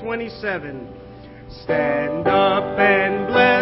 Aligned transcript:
27. 0.00 0.88
Stand 1.64 2.28
up 2.28 2.78
and 2.78 3.26
bless. 3.28 3.57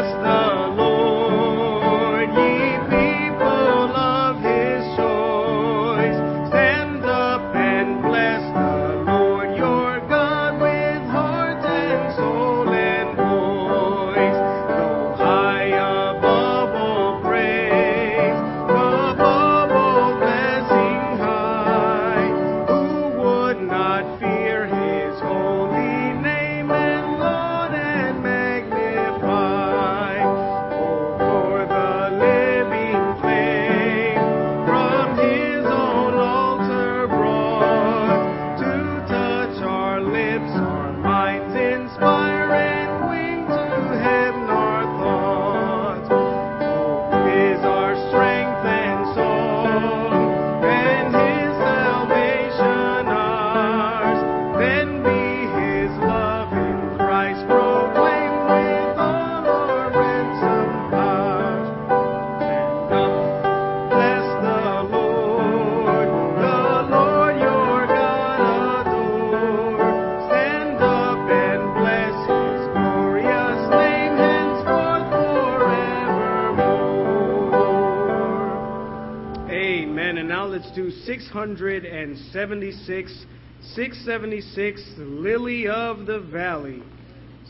676, 81.37 83.27
676, 83.75 84.95
Lily 84.97 85.69
of 85.69 86.07
the 86.07 86.21
Valley, 86.21 86.83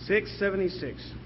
676. 0.07 1.26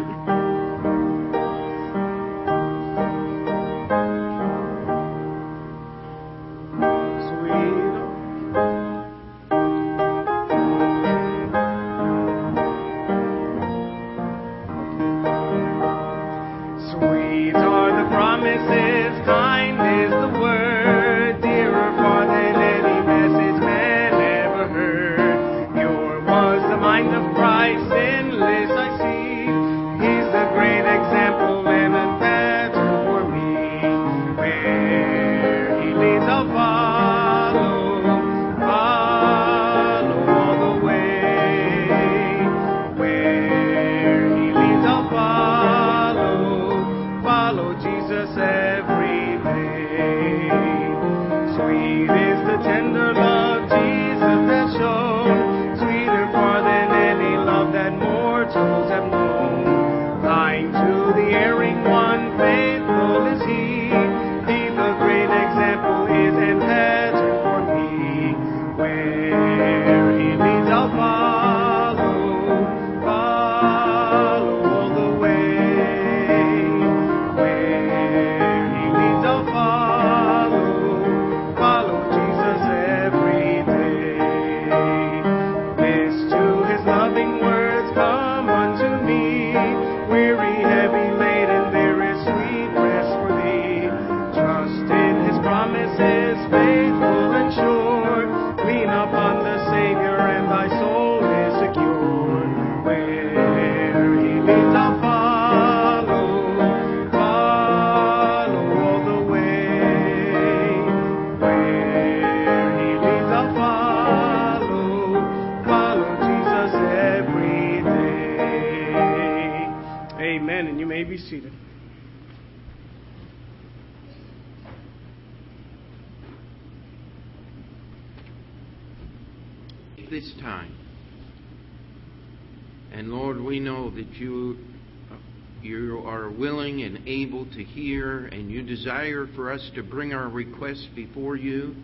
Requests 140.38 140.86
before 140.94 141.34
you. 141.34 141.74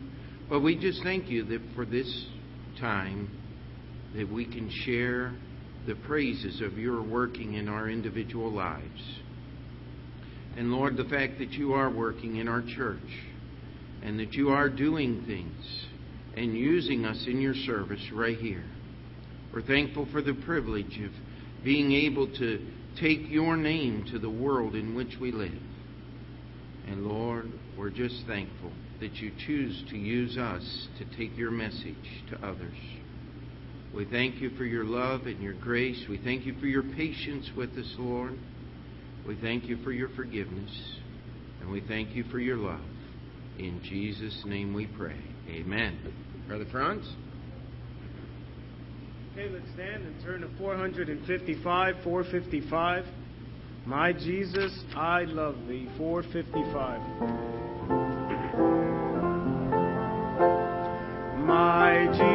But 0.49 0.61
we 0.61 0.79
just 0.79 1.03
thank 1.03 1.29
you 1.29 1.45
that 1.47 1.61
for 1.75 1.85
this 1.85 2.27
time 2.81 3.29
that 4.15 4.31
we 4.31 4.45
can 4.45 4.71
share 4.85 5.35
the 5.89 5.97
praises 6.07 6.61
of 6.61 6.79
your 6.79 7.03
working 7.03 7.55
in 7.55 7.69
our 7.69 7.91
individual 7.91 8.53
lives. 8.53 9.19
And 10.57 10.71
Lord, 10.71 10.97
the 10.97 11.05
fact 11.05 11.39
that 11.39 11.51
you 11.51 11.73
are 11.73 11.91
working 11.91 12.37
in 12.37 12.47
our 12.47 12.63
church 12.63 13.01
and 14.05 14.21
that 14.21 14.35
you 14.35 14.51
are 14.51 14.69
doing 14.69 15.25
things 15.27 15.87
and 16.37 16.57
using 16.57 17.05
us 17.05 17.25
in 17.27 17.41
your 17.41 17.55
service 17.55 18.05
right 18.13 18.39
here. 18.39 18.65
We're 19.53 19.63
thankful 19.63 20.07
for 20.13 20.23
the 20.23 20.35
privilege 20.35 20.97
of 21.01 21.11
being 21.65 21.93
able 21.93 22.29
to 22.39 22.65
take 23.01 23.29
your 23.29 23.57
name 23.57 24.05
to 24.13 24.21
the 24.21 24.31
world 24.31 24.77
in 24.77 24.95
which 24.95 25.17
we 25.21 25.33
live. 25.33 25.53
And 26.87 27.07
Lord, 27.07 27.51
we're 27.77 27.91
just 27.91 28.25
thankful 28.27 28.73
that 29.01 29.15
you 29.17 29.33
choose 29.47 29.85
to 29.91 29.97
use 29.97 30.37
us 30.39 30.89
to 30.99 31.05
take 31.17 31.37
your 31.37 31.51
message 31.51 32.25
to 32.31 32.47
others. 32.47 32.77
We 33.95 34.05
thank 34.07 34.41
you 34.41 34.51
for 34.51 34.65
your 34.65 34.85
love 34.85 35.27
and 35.27 35.43
your 35.43 35.55
grace. 35.55 36.03
We 36.09 36.19
thank 36.19 36.47
you 36.47 36.55
for 36.59 36.67
your 36.67 36.83
patience 36.83 37.51
with 37.57 37.71
us, 37.79 37.95
Lord. 37.99 38.39
We 39.27 39.37
thank 39.41 39.65
you 39.65 39.77
for 39.85 39.93
your 39.93 40.09
forgiveness. 40.11 40.71
And 41.61 41.71
we 41.71 41.81
thank 41.81 42.15
you 42.15 42.25
for 42.25 42.39
your 42.39 42.57
love. 42.57 42.81
In 43.59 43.81
Jesus' 43.83 44.43
name 44.45 44.75
we 44.75 44.87
pray. 44.87 45.17
Amen. 45.49 45.99
Brother 46.49 46.67
Franz? 46.71 47.09
Okay, 49.33 49.49
let's 49.49 49.67
stand 49.75 50.05
and 50.05 50.23
turn 50.23 50.41
to 50.43 50.49
455, 50.59 51.95
455. 52.05 53.05
My 53.87 54.15
Jesus, 54.15 54.73
I 54.97 55.25
love 55.25 55.57
thee, 55.69 55.87
455. 55.99 57.01
My 61.47 62.07
Jesus, 62.13 62.34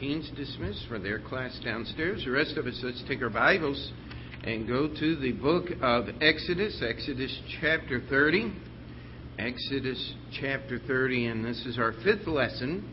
teens 0.00 0.30
dismissed 0.34 0.86
for 0.88 0.98
their 0.98 1.18
class 1.18 1.60
downstairs. 1.62 2.22
The 2.24 2.30
rest 2.30 2.56
of 2.56 2.66
us, 2.66 2.80
let's 2.82 3.04
take 3.06 3.20
our 3.20 3.28
Bibles 3.28 3.92
and 4.42 4.66
go 4.66 4.88
to 4.88 5.16
the 5.16 5.32
book 5.32 5.66
of 5.82 6.06
Exodus, 6.22 6.82
Exodus 6.82 7.38
chapter 7.60 8.00
30. 8.08 8.50
Exodus 9.38 10.14
chapter 10.40 10.80
30, 10.86 11.26
and 11.26 11.44
this 11.44 11.66
is 11.66 11.78
our 11.78 11.92
fifth 12.02 12.26
lesson 12.26 12.88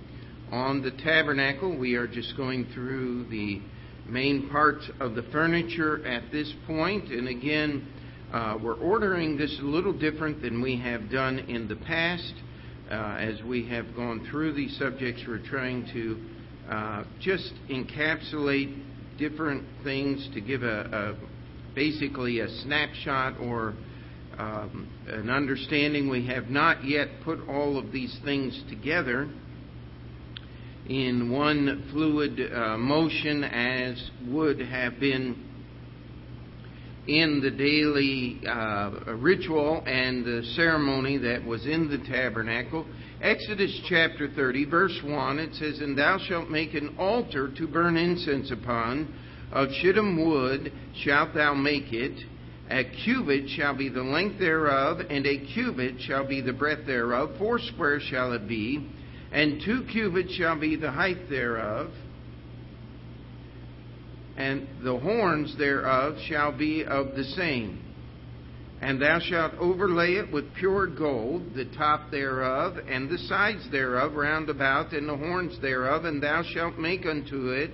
on 0.51 0.81
the 0.81 0.91
tabernacle. 1.01 1.77
We 1.77 1.95
are 1.95 2.07
just 2.07 2.35
going 2.35 2.67
through 2.73 3.29
the 3.29 3.61
main 4.05 4.49
parts 4.49 4.89
of 4.99 5.15
the 5.15 5.23
furniture 5.31 6.05
at 6.05 6.29
this 6.33 6.53
point, 6.67 7.05
and 7.09 7.29
again, 7.29 7.87
uh, 8.33 8.57
we're 8.61 8.81
ordering 8.81 9.37
this 9.37 9.57
a 9.61 9.65
little 9.65 9.93
different 9.97 10.41
than 10.41 10.61
we 10.61 10.77
have 10.77 11.09
done 11.09 11.39
in 11.39 11.69
the 11.69 11.77
past. 11.77 12.33
Uh, 12.91 13.17
as 13.19 13.41
we 13.43 13.65
have 13.67 13.95
gone 13.95 14.27
through 14.29 14.53
these 14.53 14.77
subjects, 14.77 15.21
we're 15.25 15.45
trying 15.45 15.85
to 15.93 16.17
uh, 16.69 17.03
just 17.19 17.53
encapsulate 17.69 18.83
different 19.17 19.65
things 19.83 20.29
to 20.33 20.41
give 20.41 20.63
a, 20.63 21.15
a 21.19 21.75
basically 21.75 22.39
a 22.39 22.49
snapshot 22.63 23.39
or 23.39 23.73
um, 24.37 24.87
an 25.07 25.29
understanding. 25.29 26.09
We 26.09 26.27
have 26.27 26.49
not 26.49 26.83
yet 26.83 27.07
put 27.23 27.47
all 27.47 27.77
of 27.77 27.91
these 27.91 28.17
things 28.23 28.61
together 28.69 29.29
in 30.87 31.31
one 31.31 31.89
fluid 31.91 32.39
uh, 32.53 32.77
motion 32.77 33.43
as 33.43 34.09
would 34.27 34.59
have 34.59 34.99
been 34.99 35.43
in 37.07 37.41
the 37.41 37.51
daily 37.51 38.41
uh, 38.47 39.15
ritual 39.17 39.81
and 39.85 40.25
the 40.25 40.43
ceremony 40.55 41.17
that 41.17 41.43
was 41.43 41.65
in 41.65 41.89
the 41.89 41.97
tabernacle. 42.09 42.85
Exodus 43.21 43.81
chapter 43.89 44.29
30, 44.29 44.65
verse 44.65 44.99
1, 45.03 45.39
it 45.39 45.55
says, 45.55 45.79
And 45.79 45.97
thou 45.97 46.19
shalt 46.19 46.51
make 46.51 46.75
an 46.75 46.95
altar 46.99 47.51
to 47.57 47.67
burn 47.67 47.97
incense 47.97 48.51
upon, 48.51 49.11
of 49.51 49.69
shittim 49.81 50.23
wood 50.23 50.71
shalt 51.03 51.33
thou 51.33 51.55
make 51.55 51.91
it, 51.93 52.19
A 52.69 52.83
cubit 52.83 53.49
shall 53.49 53.75
be 53.75 53.89
the 53.89 54.03
length 54.03 54.39
thereof, 54.39 54.99
and 55.09 55.25
a 55.25 55.39
cubit 55.53 55.99
shall 56.01 56.27
be 56.27 56.41
the 56.41 56.53
breadth 56.53 56.85
thereof. 56.85 57.31
Foursquare 57.39 57.99
shall 58.01 58.33
it 58.33 58.47
be, 58.47 58.87
and 59.31 59.61
two 59.65 59.83
cubits 59.91 60.33
shall 60.33 60.59
be 60.59 60.75
the 60.75 60.91
height 60.91 61.29
thereof. 61.29 61.89
And 64.35 64.67
the 64.83 64.97
horns 64.99 65.57
thereof 65.57 66.17
shall 66.27 66.55
be 66.55 66.85
of 66.85 67.15
the 67.15 67.23
same. 67.23 67.86
And 68.81 69.01
thou 69.01 69.19
shalt 69.19 69.53
overlay 69.55 70.13
it 70.15 70.31
with 70.31 70.53
pure 70.53 70.85
gold, 70.87 71.55
the 71.55 71.65
top 71.65 72.11
thereof, 72.11 72.77
and 72.87 73.09
the 73.09 73.17
sides 73.17 73.69
thereof 73.71 74.13
round 74.13 74.49
about, 74.49 74.93
and 74.93 75.09
the 75.09 75.17
horns 75.17 75.59
thereof, 75.61 76.05
and 76.05 76.21
thou 76.21 76.43
shalt 76.43 76.77
make 76.77 77.05
unto 77.05 77.49
it 77.49 77.71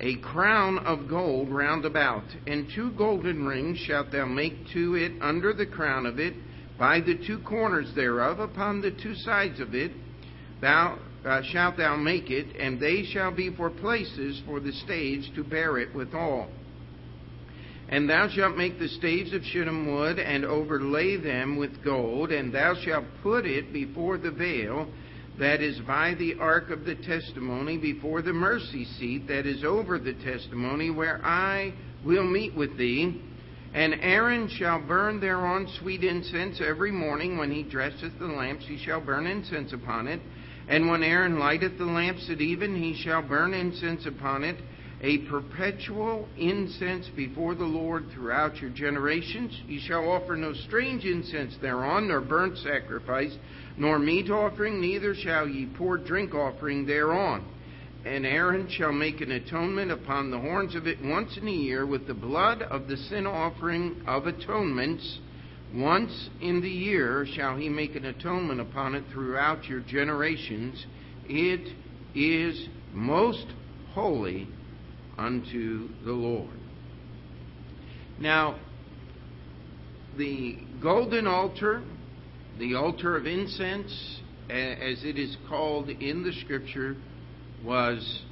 a 0.00 0.16
crown 0.16 0.78
of 0.78 1.08
gold 1.08 1.48
round 1.50 1.84
about, 1.84 2.24
and 2.46 2.68
two 2.74 2.92
golden 2.92 3.44
rings 3.44 3.78
shalt 3.78 4.12
thou 4.12 4.26
make 4.26 4.54
to 4.72 4.94
it 4.94 5.12
under 5.20 5.52
the 5.52 5.66
crown 5.66 6.06
of 6.06 6.18
it, 6.18 6.34
by 6.78 7.00
the 7.00 7.16
two 7.26 7.38
corners 7.40 7.92
thereof, 7.94 8.38
upon 8.40 8.80
the 8.80 8.90
two 8.90 9.14
sides 9.14 9.60
of 9.60 9.74
it, 9.74 9.92
thou 10.60 10.98
uh, 11.24 11.42
shalt 11.42 11.76
thou 11.76 11.96
make 11.96 12.30
it, 12.30 12.54
and 12.56 12.80
they 12.80 13.04
shall 13.04 13.30
be 13.30 13.54
for 13.54 13.70
places 13.70 14.42
for 14.46 14.60
the 14.60 14.72
stage 14.72 15.32
to 15.34 15.44
bear 15.44 15.78
it 15.78 15.94
withal. 15.94 16.48
And 17.94 18.10
thou 18.10 18.28
shalt 18.28 18.56
make 18.56 18.80
the 18.80 18.88
staves 18.88 19.32
of 19.32 19.44
shittim 19.44 19.86
wood, 19.86 20.18
and 20.18 20.44
overlay 20.44 21.16
them 21.16 21.54
with 21.54 21.84
gold, 21.84 22.32
and 22.32 22.52
thou 22.52 22.74
shalt 22.74 23.04
put 23.22 23.46
it 23.46 23.72
before 23.72 24.18
the 24.18 24.32
veil 24.32 24.88
that 25.38 25.60
is 25.60 25.78
by 25.86 26.14
the 26.14 26.34
ark 26.40 26.70
of 26.70 26.84
the 26.84 26.96
testimony, 26.96 27.78
before 27.78 28.20
the 28.20 28.32
mercy 28.32 28.84
seat 28.98 29.28
that 29.28 29.46
is 29.46 29.62
over 29.62 30.00
the 30.00 30.14
testimony, 30.14 30.90
where 30.90 31.24
I 31.24 31.72
will 32.04 32.24
meet 32.24 32.56
with 32.56 32.76
thee. 32.76 33.22
And 33.74 33.94
Aaron 34.00 34.48
shall 34.48 34.80
burn 34.80 35.20
thereon 35.20 35.68
sweet 35.78 36.02
incense 36.02 36.60
every 36.60 36.90
morning 36.90 37.38
when 37.38 37.52
he 37.52 37.62
dresseth 37.62 38.18
the 38.18 38.26
lamps, 38.26 38.66
he 38.66 38.76
shall 38.76 39.02
burn 39.02 39.28
incense 39.28 39.72
upon 39.72 40.08
it. 40.08 40.20
And 40.66 40.88
when 40.88 41.04
Aaron 41.04 41.38
lighteth 41.38 41.78
the 41.78 41.84
lamps 41.84 42.28
at 42.28 42.40
even, 42.40 42.74
he 42.74 43.00
shall 43.04 43.22
burn 43.22 43.54
incense 43.54 44.04
upon 44.04 44.42
it 44.42 44.56
a 45.04 45.18
perpetual 45.28 46.26
incense 46.38 47.06
before 47.14 47.54
the 47.54 47.64
Lord 47.64 48.06
throughout 48.14 48.56
your 48.56 48.70
generations. 48.70 49.52
Ye 49.68 49.78
shall 49.86 50.08
offer 50.08 50.34
no 50.34 50.54
strange 50.54 51.04
incense 51.04 51.54
thereon, 51.60 52.08
nor 52.08 52.22
burnt 52.22 52.56
sacrifice, 52.56 53.36
nor 53.76 53.98
meat 53.98 54.30
offering, 54.30 54.80
neither 54.80 55.14
shall 55.14 55.46
ye 55.46 55.66
pour 55.76 55.98
drink 55.98 56.34
offering 56.34 56.86
thereon. 56.86 57.44
And 58.06 58.24
Aaron 58.24 58.66
shall 58.70 58.92
make 58.92 59.20
an 59.20 59.32
atonement 59.32 59.90
upon 59.90 60.30
the 60.30 60.40
horns 60.40 60.74
of 60.74 60.86
it 60.86 60.96
once 61.02 61.36
in 61.36 61.48
a 61.48 61.50
year 61.50 61.84
with 61.84 62.06
the 62.06 62.14
blood 62.14 62.62
of 62.62 62.88
the 62.88 62.96
sin 62.96 63.26
offering 63.26 64.02
of 64.06 64.26
atonements. 64.26 65.18
Once 65.74 66.30
in 66.40 66.62
the 66.62 66.68
year 66.68 67.26
shall 67.34 67.56
he 67.56 67.68
make 67.68 67.94
an 67.94 68.06
atonement 68.06 68.60
upon 68.60 68.94
it 68.94 69.04
throughout 69.12 69.64
your 69.66 69.80
generations. 69.80 70.86
It 71.28 71.74
is 72.14 72.68
most 72.94 73.46
holy 73.92 74.48
unto 75.18 75.88
the 76.04 76.12
Lord. 76.12 76.58
Now, 78.18 78.58
the 80.16 80.58
golden 80.82 81.26
altar, 81.26 81.82
the 82.58 82.74
altar 82.74 83.16
of 83.16 83.26
incense, 83.26 84.20
as 84.48 85.02
it 85.04 85.18
is 85.18 85.36
called 85.48 85.88
in 85.88 86.22
the 86.22 86.32
scripture, 86.44 86.96
was 87.64 88.22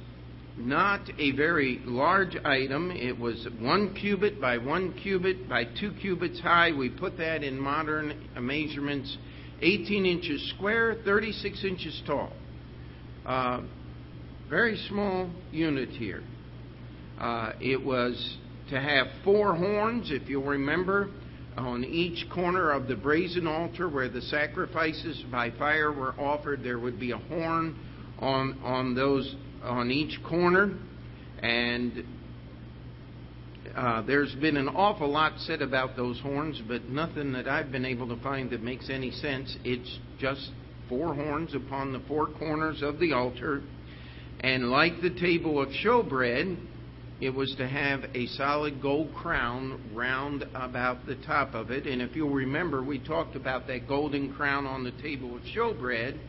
not 0.57 1.09
a 1.17 1.31
very 1.31 1.81
large 1.85 2.37
item. 2.45 2.91
It 2.91 3.17
was 3.17 3.47
one 3.59 3.95
cubit 3.95 4.39
by 4.39 4.57
one 4.57 4.93
cubit 4.93 5.49
by 5.49 5.65
two 5.65 5.91
cubits 5.99 6.39
high. 6.39 6.71
We 6.71 6.89
put 6.89 7.17
that 7.17 7.43
in 7.43 7.59
modern 7.59 8.29
measurements 8.39 9.17
18 9.61 10.05
inches 10.05 10.53
square, 10.55 10.97
36 11.03 11.63
inches 11.63 12.01
tall. 12.05 12.31
Uh, 13.25 13.61
very 14.49 14.77
small 14.89 15.29
unit 15.51 15.89
here. 15.89 16.23
Uh, 17.19 17.53
it 17.59 17.83
was 17.83 18.37
to 18.69 18.79
have 18.79 19.07
four 19.23 19.55
horns, 19.55 20.11
if 20.11 20.27
you'll 20.29 20.43
remember, 20.43 21.09
on 21.57 21.83
each 21.83 22.29
corner 22.29 22.71
of 22.71 22.87
the 22.87 22.95
brazen 22.95 23.47
altar 23.47 23.87
where 23.87 24.09
the 24.09 24.21
sacrifices 24.21 25.23
by 25.31 25.51
fire 25.51 25.91
were 25.91 26.13
offered. 26.19 26.63
There 26.63 26.79
would 26.79 26.99
be 26.99 27.11
a 27.11 27.17
horn 27.17 27.77
on 28.19 28.59
on 28.63 28.95
those 28.95 29.35
on 29.61 29.91
each 29.91 30.19
corner, 30.23 30.77
and 31.39 32.03
uh, 33.75 34.01
there's 34.03 34.33
been 34.35 34.57
an 34.57 34.67
awful 34.69 35.09
lot 35.09 35.33
said 35.39 35.61
about 35.61 35.95
those 35.95 36.19
horns, 36.21 36.61
but 36.67 36.85
nothing 36.85 37.31
that 37.33 37.47
I've 37.47 37.71
been 37.71 37.85
able 37.85 38.07
to 38.07 38.21
find 38.21 38.49
that 38.51 38.61
makes 38.61 38.89
any 38.89 39.11
sense. 39.11 39.55
It's 39.63 39.99
just 40.19 40.51
four 40.89 41.13
horns 41.13 41.53
upon 41.53 41.93
the 41.93 41.99
four 42.07 42.27
corners 42.27 42.81
of 42.81 42.99
the 42.99 43.13
altar, 43.13 43.61
and 44.41 44.69
like 44.69 45.01
the 45.01 45.09
table 45.11 45.61
of 45.61 45.69
showbread 45.69 46.57
it 47.25 47.33
was 47.33 47.55
to 47.55 47.65
have 47.65 48.03
a 48.13 48.27
solid 48.27 48.81
gold 48.81 49.13
crown 49.15 49.81
round 49.93 50.43
about 50.53 51.05
the 51.05 51.15
top 51.25 51.53
of 51.53 51.71
it. 51.71 51.87
And 51.87 52.01
if 52.01 52.17
you'll 52.17 52.29
remember, 52.29 52.83
we 52.83 52.99
talked 52.99 53.37
about 53.37 53.65
that 53.67 53.87
golden 53.87 54.33
crown 54.33 54.65
on 54.65 54.83
the 54.83 54.91
table 55.01 55.33
of 55.37 55.41
showbread 55.55 56.19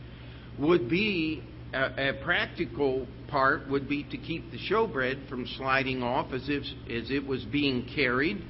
would 0.57 0.89
be 0.89 1.43
a, 1.73 2.11
a 2.11 2.23
practical 2.23 3.07
part 3.27 3.69
would 3.69 3.89
be 3.89 4.03
to 4.05 4.17
keep 4.17 4.49
the 4.51 4.57
showbread 4.71 5.27
from 5.27 5.45
sliding 5.57 6.01
off 6.01 6.31
as 6.31 6.43
if 6.47 6.63
as 6.89 7.11
it 7.11 7.27
was 7.27 7.43
being 7.51 7.85
carried. 7.93 8.41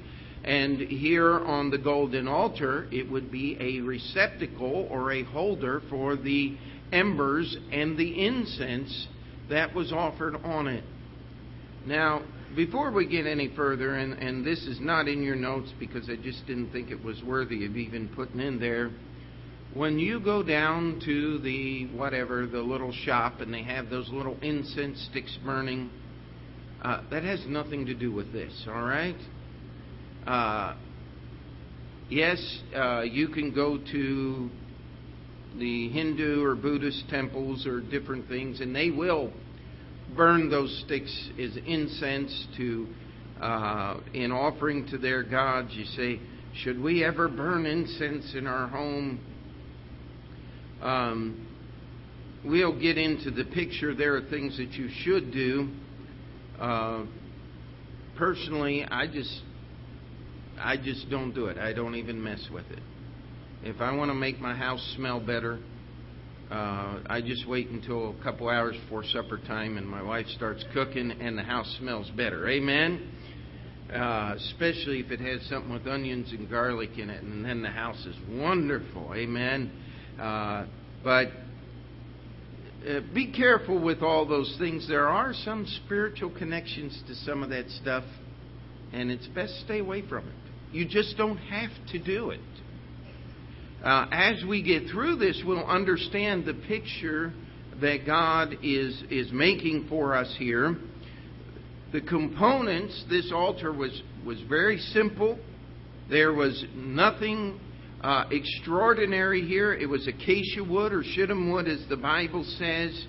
And 0.43 0.79
here 0.79 1.39
on 1.39 1.71
the 1.71 1.79
golden 1.79 2.27
altar, 2.27 2.87
it 2.91 3.09
would 3.09 3.31
be 3.31 3.57
a 3.59 3.83
receptacle 3.83 4.87
or 4.91 5.11
a 5.11 5.23
holder 5.23 5.81
for 5.89 6.15
the 6.15 6.55
embers 6.91 7.57
and 7.71 7.97
the 7.97 8.23
incense 8.23 9.07
that 9.49 9.73
was 9.73 9.91
offered 9.91 10.35
on 10.43 10.67
it. 10.67 10.83
Now, 11.87 12.23
before 12.55 12.91
we 12.91 13.05
get 13.05 13.25
any 13.27 13.53
further, 13.55 13.95
and, 13.95 14.13
and 14.13 14.45
this 14.45 14.59
is 14.65 14.79
not 14.79 15.07
in 15.07 15.21
your 15.21 15.35
notes 15.35 15.71
because 15.79 16.09
I 16.09 16.15
just 16.15 16.45
didn't 16.47 16.71
think 16.71 16.89
it 16.89 17.03
was 17.03 17.21
worthy 17.23 17.65
of 17.65 17.75
even 17.75 18.07
putting 18.09 18.39
in 18.39 18.59
there. 18.59 18.91
When 19.73 19.99
you 19.99 20.21
go 20.21 20.41
down 20.41 21.01
to 21.05 21.39
the 21.39 21.87
whatever, 21.87 22.47
the 22.47 22.61
little 22.61 22.93
shop, 22.93 23.41
and 23.41 23.53
they 23.53 23.63
have 23.63 23.89
those 23.89 24.09
little 24.09 24.37
incense 24.41 25.05
sticks 25.11 25.37
burning, 25.43 25.89
uh, 26.81 27.01
that 27.09 27.23
has 27.23 27.43
nothing 27.47 27.85
to 27.87 27.93
do 27.93 28.11
with 28.11 28.31
this, 28.31 28.65
all 28.67 28.83
right? 28.83 29.17
Uh, 30.25 30.75
yes, 32.09 32.59
uh, 32.75 33.01
you 33.01 33.27
can 33.27 33.53
go 33.53 33.77
to 33.91 34.49
the 35.57 35.89
Hindu 35.89 36.43
or 36.43 36.55
Buddhist 36.55 37.09
temples 37.09 37.65
or 37.65 37.81
different 37.81 38.27
things, 38.27 38.61
and 38.61 38.75
they 38.75 38.91
will 38.91 39.31
burn 40.15 40.49
those 40.49 40.83
sticks 40.85 41.29
as 41.39 41.57
incense 41.65 42.47
to 42.57 42.87
uh, 43.41 43.99
in 44.13 44.31
offering 44.31 44.87
to 44.87 44.97
their 44.97 45.23
gods. 45.23 45.69
You 45.73 45.85
say, 45.85 46.19
should 46.63 46.79
we 46.81 47.03
ever 47.03 47.27
burn 47.27 47.65
incense 47.65 48.33
in 48.33 48.47
our 48.47 48.67
home? 48.67 49.19
Um, 50.81 51.47
we'll 52.45 52.79
get 52.79 52.97
into 52.97 53.31
the 53.31 53.45
picture. 53.45 53.95
There 53.95 54.15
are 54.15 54.21
things 54.21 54.57
that 54.57 54.71
you 54.71 54.89
should 55.03 55.31
do. 55.31 55.69
Uh, 56.59 57.05
personally, 58.17 58.85
I 58.89 59.07
just 59.07 59.41
I 60.59 60.77
just 60.77 61.09
don't 61.09 61.33
do 61.33 61.47
it. 61.47 61.57
I 61.57 61.73
don't 61.73 61.95
even 61.95 62.23
mess 62.23 62.47
with 62.53 62.65
it. 62.71 62.79
If 63.63 63.81
I 63.81 63.93
want 63.93 64.09
to 64.09 64.15
make 64.15 64.39
my 64.39 64.55
house 64.55 64.93
smell 64.95 65.19
better, 65.19 65.59
uh, 66.55 66.99
I 67.07 67.19
just 67.21 67.45
wait 67.49 67.67
until 67.67 68.15
a 68.17 68.23
couple 68.23 68.47
hours 68.47 68.77
before 68.83 69.03
supper 69.03 69.39
time 69.39 69.77
and 69.77 69.85
my 69.85 70.01
wife 70.01 70.25
starts 70.27 70.63
cooking 70.73 71.11
and 71.11 71.37
the 71.37 71.43
house 71.43 71.75
smells 71.79 72.09
better. 72.15 72.47
Amen? 72.47 73.09
Uh, 73.93 74.35
especially 74.37 75.01
if 75.01 75.11
it 75.11 75.19
has 75.19 75.41
something 75.49 75.73
with 75.73 75.85
onions 75.85 76.31
and 76.31 76.49
garlic 76.49 76.97
in 76.97 77.09
it, 77.09 77.21
and 77.23 77.43
then 77.43 77.61
the 77.61 77.69
house 77.69 78.03
is 78.05 78.15
wonderful. 78.29 79.11
Amen? 79.13 79.69
Uh, 80.17 80.65
but 81.03 81.27
uh, 82.87 83.01
be 83.13 83.33
careful 83.33 83.77
with 83.77 84.01
all 84.01 84.25
those 84.25 84.55
things. 84.57 84.87
There 84.87 85.09
are 85.09 85.33
some 85.33 85.67
spiritual 85.83 86.29
connections 86.29 87.03
to 87.09 87.15
some 87.15 87.43
of 87.43 87.49
that 87.49 87.69
stuff, 87.69 88.05
and 88.93 89.11
it's 89.11 89.27
best 89.27 89.59
stay 89.65 89.79
away 89.79 90.07
from 90.07 90.25
it. 90.29 90.35
You 90.71 90.87
just 90.87 91.17
don't 91.17 91.37
have 91.37 91.71
to 91.91 91.99
do 91.99 92.29
it. 92.29 92.39
Uh, 93.83 94.07
as 94.11 94.43
we 94.47 94.63
get 94.63 94.89
through 94.91 95.17
this, 95.17 95.41
we'll 95.45 95.65
understand 95.65 96.45
the 96.45 96.53
picture 96.67 97.33
that 97.81 98.05
God 98.05 98.57
is, 98.63 99.03
is 99.09 99.31
making 99.31 99.87
for 99.89 100.15
us 100.15 100.33
here. 100.39 100.75
The 101.91 102.01
components, 102.01 103.05
this 103.09 103.31
altar 103.33 103.71
was, 103.71 104.01
was 104.25 104.41
very 104.49 104.79
simple. 104.79 105.37
There 106.09 106.33
was 106.33 106.63
nothing 106.75 107.59
uh, 108.01 108.25
extraordinary 108.31 109.45
here. 109.45 109.73
It 109.73 109.87
was 109.87 110.07
acacia 110.07 110.63
wood 110.63 110.93
or 110.93 111.03
shittim 111.03 111.51
wood, 111.51 111.67
as 111.67 111.83
the 111.89 111.97
Bible 111.97 112.43
says. 112.57 113.05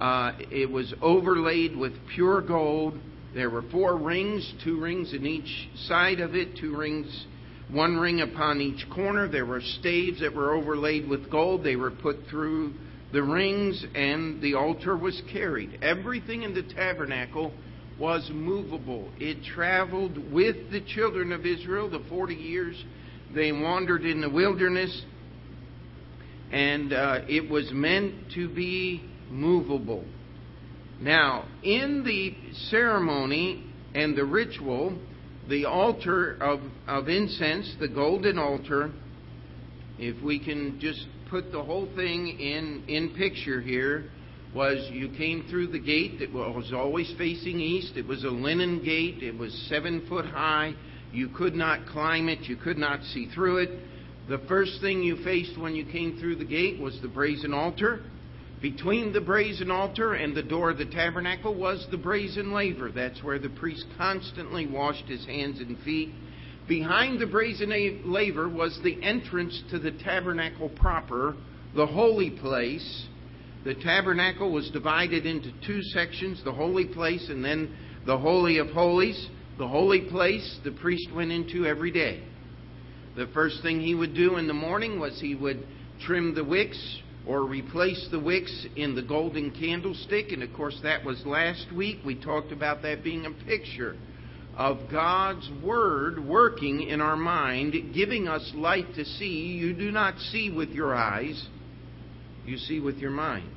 Uh, 0.00 0.32
it 0.50 0.70
was 0.70 0.94
overlaid 1.02 1.76
with 1.76 1.92
pure 2.14 2.40
gold. 2.40 2.98
There 3.34 3.50
were 3.50 3.62
four 3.70 3.96
rings, 3.96 4.50
two 4.64 4.80
rings 4.80 5.12
in 5.12 5.26
each 5.26 5.68
side 5.86 6.20
of 6.20 6.34
it, 6.34 6.56
two 6.58 6.76
rings, 6.76 7.26
one 7.72 7.96
ring 7.96 8.20
upon 8.20 8.60
each 8.60 8.88
corner. 8.90 9.28
There 9.28 9.46
were 9.46 9.60
staves 9.60 10.20
that 10.20 10.34
were 10.34 10.54
overlaid 10.54 11.08
with 11.08 11.30
gold. 11.30 11.64
They 11.64 11.76
were 11.76 11.90
put 11.90 12.18
through 12.28 12.74
the 13.12 13.22
rings, 13.22 13.84
and 13.94 14.40
the 14.40 14.54
altar 14.54 14.96
was 14.96 15.20
carried. 15.32 15.78
Everything 15.82 16.42
in 16.42 16.54
the 16.54 16.62
tabernacle 16.62 17.52
was 17.98 18.28
movable. 18.32 19.10
It 19.18 19.44
traveled 19.44 20.32
with 20.32 20.70
the 20.70 20.80
children 20.80 21.32
of 21.32 21.44
Israel 21.44 21.90
the 21.90 22.04
40 22.08 22.34
years 22.34 22.82
they 23.34 23.52
wandered 23.52 24.04
in 24.04 24.20
the 24.20 24.30
wilderness, 24.30 25.04
and 26.50 26.92
uh, 26.92 27.20
it 27.28 27.48
was 27.48 27.70
meant 27.72 28.32
to 28.34 28.48
be 28.48 29.08
movable. 29.30 30.04
Now, 31.00 31.46
in 31.62 32.02
the 32.04 32.34
ceremony 32.70 33.64
and 33.94 34.16
the 34.16 34.24
ritual, 34.24 34.98
the 35.48 35.64
altar 35.64 36.36
of, 36.40 36.60
of 36.86 37.08
incense, 37.08 37.74
the 37.80 37.88
golden 37.88 38.38
altar, 38.38 38.92
if 39.98 40.22
we 40.22 40.38
can 40.38 40.78
just 40.80 41.06
put 41.28 41.52
the 41.52 41.62
whole 41.62 41.88
thing 41.94 42.28
in, 42.38 42.84
in 42.88 43.14
picture 43.16 43.60
here, 43.60 44.10
was 44.54 44.88
you 44.90 45.08
came 45.16 45.46
through 45.48 45.68
the 45.68 45.78
gate 45.78 46.18
that 46.18 46.32
was 46.32 46.72
always 46.74 47.12
facing 47.16 47.60
east. 47.60 47.96
It 47.96 48.06
was 48.06 48.24
a 48.24 48.28
linen 48.28 48.82
gate. 48.84 49.22
It 49.22 49.36
was 49.36 49.52
seven 49.68 50.04
foot 50.08 50.26
high. 50.26 50.74
You 51.12 51.28
could 51.28 51.54
not 51.54 51.86
climb 51.86 52.28
it. 52.28 52.48
You 52.48 52.56
could 52.56 52.78
not 52.78 53.02
see 53.04 53.28
through 53.34 53.58
it. 53.58 53.70
The 54.28 54.38
first 54.48 54.80
thing 54.80 55.02
you 55.02 55.22
faced 55.24 55.58
when 55.58 55.74
you 55.74 55.84
came 55.84 56.18
through 56.18 56.36
the 56.36 56.44
gate 56.44 56.80
was 56.80 56.98
the 57.00 57.08
brazen 57.08 57.54
altar. 57.54 58.02
Between 58.60 59.12
the 59.14 59.22
brazen 59.22 59.70
altar 59.70 60.12
and 60.12 60.34
the 60.34 60.42
door 60.42 60.70
of 60.70 60.78
the 60.78 60.84
tabernacle 60.84 61.54
was 61.54 61.86
the 61.90 61.96
brazen 61.96 62.52
laver. 62.52 62.90
That's 62.90 63.22
where 63.22 63.38
the 63.38 63.48
priest 63.48 63.86
constantly 63.96 64.66
washed 64.66 65.06
his 65.06 65.24
hands 65.24 65.60
and 65.60 65.78
feet. 65.78 66.12
Behind 66.68 67.18
the 67.18 67.26
brazen 67.26 67.70
laver 68.04 68.48
was 68.48 68.78
the 68.82 69.02
entrance 69.02 69.62
to 69.70 69.78
the 69.78 69.92
tabernacle 69.92 70.68
proper, 70.68 71.36
the 71.74 71.86
holy 71.86 72.30
place. 72.30 73.06
The 73.64 73.74
tabernacle 73.74 74.52
was 74.52 74.70
divided 74.70 75.24
into 75.24 75.52
two 75.66 75.82
sections 75.82 76.42
the 76.44 76.52
holy 76.52 76.84
place 76.84 77.30
and 77.30 77.42
then 77.42 77.74
the 78.04 78.18
Holy 78.18 78.58
of 78.58 78.68
Holies. 78.68 79.28
The 79.58 79.68
holy 79.68 80.02
place 80.02 80.58
the 80.64 80.72
priest 80.72 81.10
went 81.14 81.32
into 81.32 81.66
every 81.66 81.90
day. 81.90 82.22
The 83.16 83.26
first 83.28 83.62
thing 83.62 83.80
he 83.80 83.94
would 83.94 84.14
do 84.14 84.36
in 84.36 84.46
the 84.46 84.54
morning 84.54 85.00
was 85.00 85.18
he 85.20 85.34
would 85.34 85.66
trim 86.00 86.34
the 86.34 86.44
wicks 86.44 87.00
or 87.30 87.44
replace 87.44 88.08
the 88.10 88.18
wicks 88.18 88.66
in 88.74 88.96
the 88.96 89.02
golden 89.02 89.52
candlestick. 89.52 90.32
And 90.32 90.42
of 90.42 90.52
course, 90.52 90.76
that 90.82 91.04
was 91.04 91.22
last 91.24 91.66
week. 91.72 91.98
We 92.04 92.20
talked 92.20 92.50
about 92.50 92.82
that 92.82 93.04
being 93.04 93.24
a 93.24 93.44
picture 93.44 93.96
of 94.56 94.90
God's 94.90 95.48
Word 95.62 96.26
working 96.26 96.82
in 96.82 97.00
our 97.00 97.16
mind, 97.16 97.94
giving 97.94 98.26
us 98.26 98.50
light 98.56 98.94
to 98.96 99.04
see. 99.04 99.56
You 99.56 99.74
do 99.74 99.92
not 99.92 100.18
see 100.18 100.50
with 100.50 100.70
your 100.70 100.92
eyes, 100.92 101.46
you 102.44 102.56
see 102.56 102.80
with 102.80 102.96
your 102.96 103.12
mind. 103.12 103.54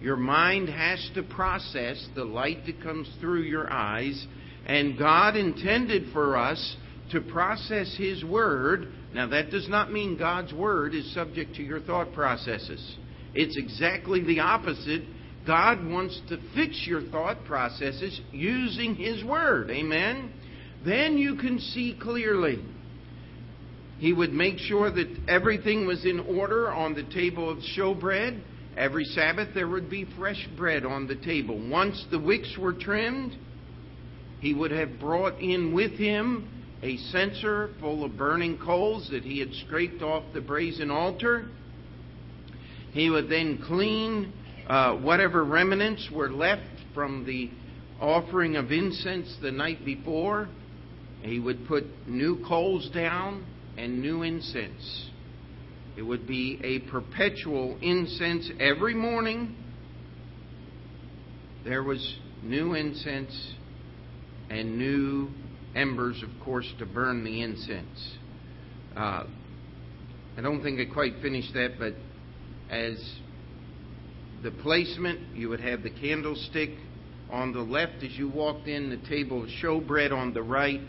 Your 0.00 0.16
mind 0.16 0.68
has 0.68 1.10
to 1.16 1.24
process 1.24 2.06
the 2.14 2.24
light 2.24 2.66
that 2.66 2.80
comes 2.82 3.10
through 3.20 3.42
your 3.42 3.68
eyes 3.68 4.26
and 4.66 4.98
God 4.98 5.36
intended 5.36 6.12
for 6.12 6.36
us 6.36 6.76
to 7.12 7.20
process 7.20 7.96
His 7.96 8.24
Word. 8.24 8.92
Now, 9.16 9.26
that 9.28 9.50
does 9.50 9.66
not 9.66 9.90
mean 9.90 10.18
God's 10.18 10.52
Word 10.52 10.94
is 10.94 11.14
subject 11.14 11.54
to 11.54 11.62
your 11.62 11.80
thought 11.80 12.12
processes. 12.12 12.96
It's 13.32 13.56
exactly 13.56 14.22
the 14.22 14.40
opposite. 14.40 15.04
God 15.46 15.82
wants 15.86 16.20
to 16.28 16.36
fix 16.54 16.84
your 16.86 17.00
thought 17.00 17.42
processes 17.46 18.20
using 18.30 18.94
His 18.94 19.24
Word. 19.24 19.70
Amen? 19.70 20.34
Then 20.84 21.16
you 21.16 21.36
can 21.36 21.58
see 21.58 21.98
clearly. 21.98 22.62
He 23.96 24.12
would 24.12 24.34
make 24.34 24.58
sure 24.58 24.90
that 24.90 25.08
everything 25.26 25.86
was 25.86 26.04
in 26.04 26.20
order 26.20 26.70
on 26.70 26.92
the 26.92 27.04
table 27.04 27.48
of 27.48 27.56
showbread. 27.74 28.38
Every 28.76 29.04
Sabbath 29.04 29.48
there 29.54 29.66
would 29.66 29.88
be 29.88 30.06
fresh 30.18 30.46
bread 30.58 30.84
on 30.84 31.06
the 31.06 31.16
table. 31.16 31.58
Once 31.70 32.04
the 32.10 32.20
wicks 32.20 32.54
were 32.58 32.74
trimmed, 32.74 33.34
he 34.40 34.52
would 34.52 34.72
have 34.72 35.00
brought 35.00 35.40
in 35.40 35.72
with 35.72 35.92
him 35.92 36.50
a 36.82 36.96
censer 37.10 37.70
full 37.80 38.04
of 38.04 38.16
burning 38.16 38.58
coals 38.58 39.08
that 39.10 39.22
he 39.22 39.38
had 39.38 39.52
scraped 39.66 40.02
off 40.02 40.24
the 40.34 40.40
brazen 40.40 40.90
altar. 40.90 41.48
He 42.92 43.10
would 43.10 43.28
then 43.28 43.62
clean 43.66 44.32
uh, 44.66 44.96
whatever 44.96 45.44
remnants 45.44 46.08
were 46.12 46.30
left 46.30 46.62
from 46.94 47.24
the 47.24 47.50
offering 48.00 48.56
of 48.56 48.72
incense 48.72 49.36
the 49.40 49.50
night 49.50 49.84
before. 49.84 50.48
He 51.22 51.40
would 51.40 51.66
put 51.66 51.84
new 52.06 52.44
coals 52.46 52.90
down 52.90 53.46
and 53.76 54.00
new 54.00 54.22
incense. 54.22 55.10
It 55.96 56.02
would 56.02 56.26
be 56.26 56.60
a 56.62 56.90
perpetual 56.90 57.78
incense 57.80 58.50
every 58.60 58.94
morning. 58.94 59.56
There 61.64 61.82
was 61.82 62.18
new 62.42 62.74
incense 62.74 63.54
and 64.50 64.78
new 64.78 65.30
embers, 65.76 66.22
of 66.22 66.30
course, 66.44 66.66
to 66.78 66.86
burn 66.86 67.22
the 67.22 67.42
incense. 67.42 68.16
Uh, 68.96 69.24
I 70.36 70.40
don't 70.42 70.62
think 70.62 70.80
I 70.80 70.92
quite 70.92 71.14
finished 71.22 71.52
that, 71.54 71.74
but 71.78 71.94
as 72.70 72.98
the 74.42 74.50
placement, 74.50 75.36
you 75.36 75.48
would 75.50 75.60
have 75.60 75.82
the 75.82 75.90
candlestick 75.90 76.70
on 77.30 77.52
the 77.52 77.60
left 77.60 78.02
as 78.02 78.12
you 78.12 78.28
walked 78.28 78.68
in, 78.68 78.90
the 78.90 79.08
table 79.08 79.42
of 79.42 79.48
showbread 79.62 80.12
on 80.12 80.32
the 80.32 80.42
right, 80.42 80.80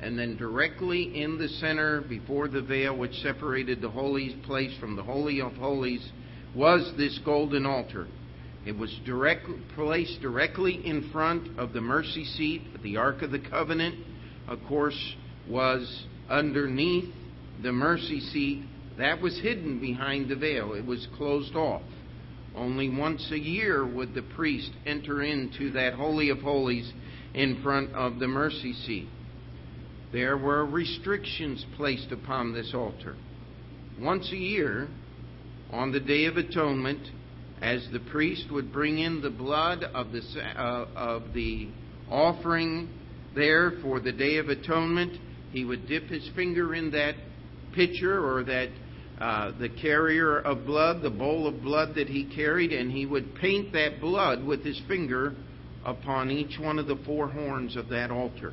and 0.00 0.18
then 0.18 0.36
directly 0.36 1.20
in 1.20 1.38
the 1.38 1.48
center, 1.48 2.02
before 2.02 2.48
the 2.48 2.62
veil 2.62 2.96
which 2.96 3.14
separated 3.22 3.80
the 3.80 3.90
holy 3.90 4.36
place 4.44 4.76
from 4.78 4.94
the 4.94 5.02
Holy 5.02 5.40
of 5.40 5.52
Holies, 5.54 6.06
was 6.54 6.92
this 6.96 7.18
golden 7.24 7.66
altar. 7.66 8.06
It 8.66 8.76
was 8.76 8.94
direct, 9.04 9.46
placed 9.74 10.20
directly 10.20 10.84
in 10.84 11.10
front 11.12 11.58
of 11.58 11.72
the 11.72 11.80
mercy 11.80 12.24
seat. 12.24 12.62
The 12.82 12.96
Ark 12.96 13.22
of 13.22 13.30
the 13.30 13.38
Covenant, 13.38 13.94
of 14.48 14.58
course, 14.68 15.14
was 15.48 16.04
underneath 16.28 17.12
the 17.62 17.72
mercy 17.72 18.20
seat. 18.20 18.64
That 18.98 19.20
was 19.20 19.38
hidden 19.40 19.80
behind 19.80 20.28
the 20.28 20.36
veil, 20.36 20.74
it 20.74 20.86
was 20.86 21.06
closed 21.16 21.54
off. 21.54 21.82
Only 22.54 22.88
once 22.88 23.30
a 23.30 23.38
year 23.38 23.86
would 23.86 24.14
the 24.14 24.22
priest 24.22 24.70
enter 24.86 25.22
into 25.22 25.70
that 25.72 25.92
Holy 25.92 26.30
of 26.30 26.38
Holies 26.38 26.90
in 27.34 27.62
front 27.62 27.92
of 27.92 28.18
the 28.18 28.28
mercy 28.28 28.72
seat. 28.72 29.08
There 30.12 30.38
were 30.38 30.64
restrictions 30.64 31.64
placed 31.76 32.12
upon 32.12 32.54
this 32.54 32.72
altar. 32.72 33.16
Once 34.00 34.30
a 34.32 34.36
year, 34.36 34.88
on 35.70 35.92
the 35.92 36.00
Day 36.00 36.24
of 36.24 36.38
Atonement, 36.38 37.10
as 37.60 37.86
the 37.92 38.00
priest 38.00 38.50
would 38.50 38.72
bring 38.72 38.98
in 38.98 39.20
the 39.20 39.30
blood 39.30 39.82
of 39.82 40.12
the, 40.12 40.22
uh, 40.40 40.86
of 40.94 41.34
the 41.34 41.68
offering 42.10 42.88
there 43.36 43.72
for 43.82 44.00
the 44.00 44.12
Day 44.12 44.38
of 44.38 44.48
Atonement, 44.48 45.12
he 45.52 45.64
would 45.64 45.86
dip 45.86 46.04
his 46.04 46.28
finger 46.34 46.74
in 46.74 46.90
that 46.90 47.14
pitcher 47.74 48.26
or 48.26 48.42
that 48.44 48.70
uh, 49.20 49.52
the 49.58 49.68
carrier 49.68 50.40
of 50.40 50.66
blood, 50.66 51.02
the 51.02 51.10
bowl 51.10 51.46
of 51.46 51.62
blood 51.62 51.94
that 51.94 52.08
he 52.08 52.24
carried, 52.34 52.72
and 52.72 52.90
he 52.90 53.06
would 53.06 53.34
paint 53.36 53.72
that 53.72 54.00
blood 54.00 54.44
with 54.44 54.64
his 54.64 54.80
finger 54.88 55.34
upon 55.84 56.30
each 56.30 56.58
one 56.58 56.78
of 56.78 56.86
the 56.86 56.98
four 57.06 57.28
horns 57.28 57.76
of 57.76 57.88
that 57.88 58.10
altar. 58.10 58.52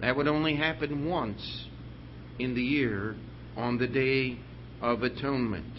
That 0.00 0.16
would 0.16 0.28
only 0.28 0.56
happen 0.56 1.08
once 1.08 1.66
in 2.38 2.54
the 2.54 2.62
year 2.62 3.16
on 3.56 3.78
the 3.78 3.86
Day 3.86 4.38
of 4.80 5.02
Atonement. 5.02 5.74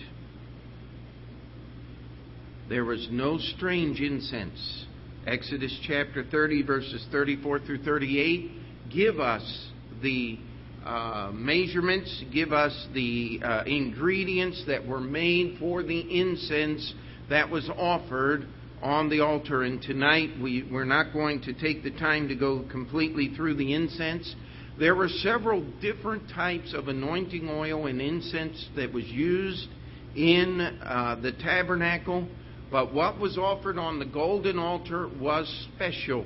There 2.67 2.85
was 2.85 3.07
no 3.11 3.37
strange 3.37 3.99
incense. 3.99 4.85
Exodus 5.29 5.77
chapter 5.83 6.23
30, 6.23 6.63
verses 6.63 7.05
34 7.11 7.59
through 7.59 7.83
38 7.83 8.51
give 8.91 9.19
us 9.19 9.67
the 10.01 10.39
uh, 10.83 11.29
measurements, 11.31 12.23
give 12.33 12.51
us 12.51 12.87
the 12.95 13.39
uh, 13.43 13.63
ingredients 13.67 14.63
that 14.65 14.87
were 14.87 14.99
made 14.99 15.57
for 15.59 15.83
the 15.83 15.99
incense 15.99 16.95
that 17.29 17.47
was 17.47 17.69
offered 17.77 18.47
on 18.81 19.07
the 19.09 19.19
altar. 19.19 19.61
And 19.61 19.79
tonight 19.79 20.31
we, 20.41 20.67
we're 20.71 20.83
not 20.83 21.13
going 21.13 21.41
to 21.43 21.53
take 21.53 21.83
the 21.83 21.91
time 21.91 22.27
to 22.29 22.35
go 22.35 22.65
completely 22.71 23.35
through 23.35 23.53
the 23.53 23.75
incense. 23.75 24.33
There 24.79 24.95
were 24.95 25.09
several 25.09 25.63
different 25.79 26.27
types 26.29 26.73
of 26.73 26.87
anointing 26.87 27.47
oil 27.47 27.85
and 27.85 28.01
incense 28.01 28.67
that 28.75 28.91
was 28.91 29.05
used 29.05 29.67
in 30.15 30.59
uh, 30.59 31.19
the 31.21 31.33
tabernacle. 31.33 32.27
But 32.71 32.93
what 32.93 33.19
was 33.19 33.37
offered 33.37 33.77
on 33.77 33.99
the 33.99 34.05
golden 34.05 34.59
altar 34.59 35.07
was 35.07 35.67
special. 35.75 36.25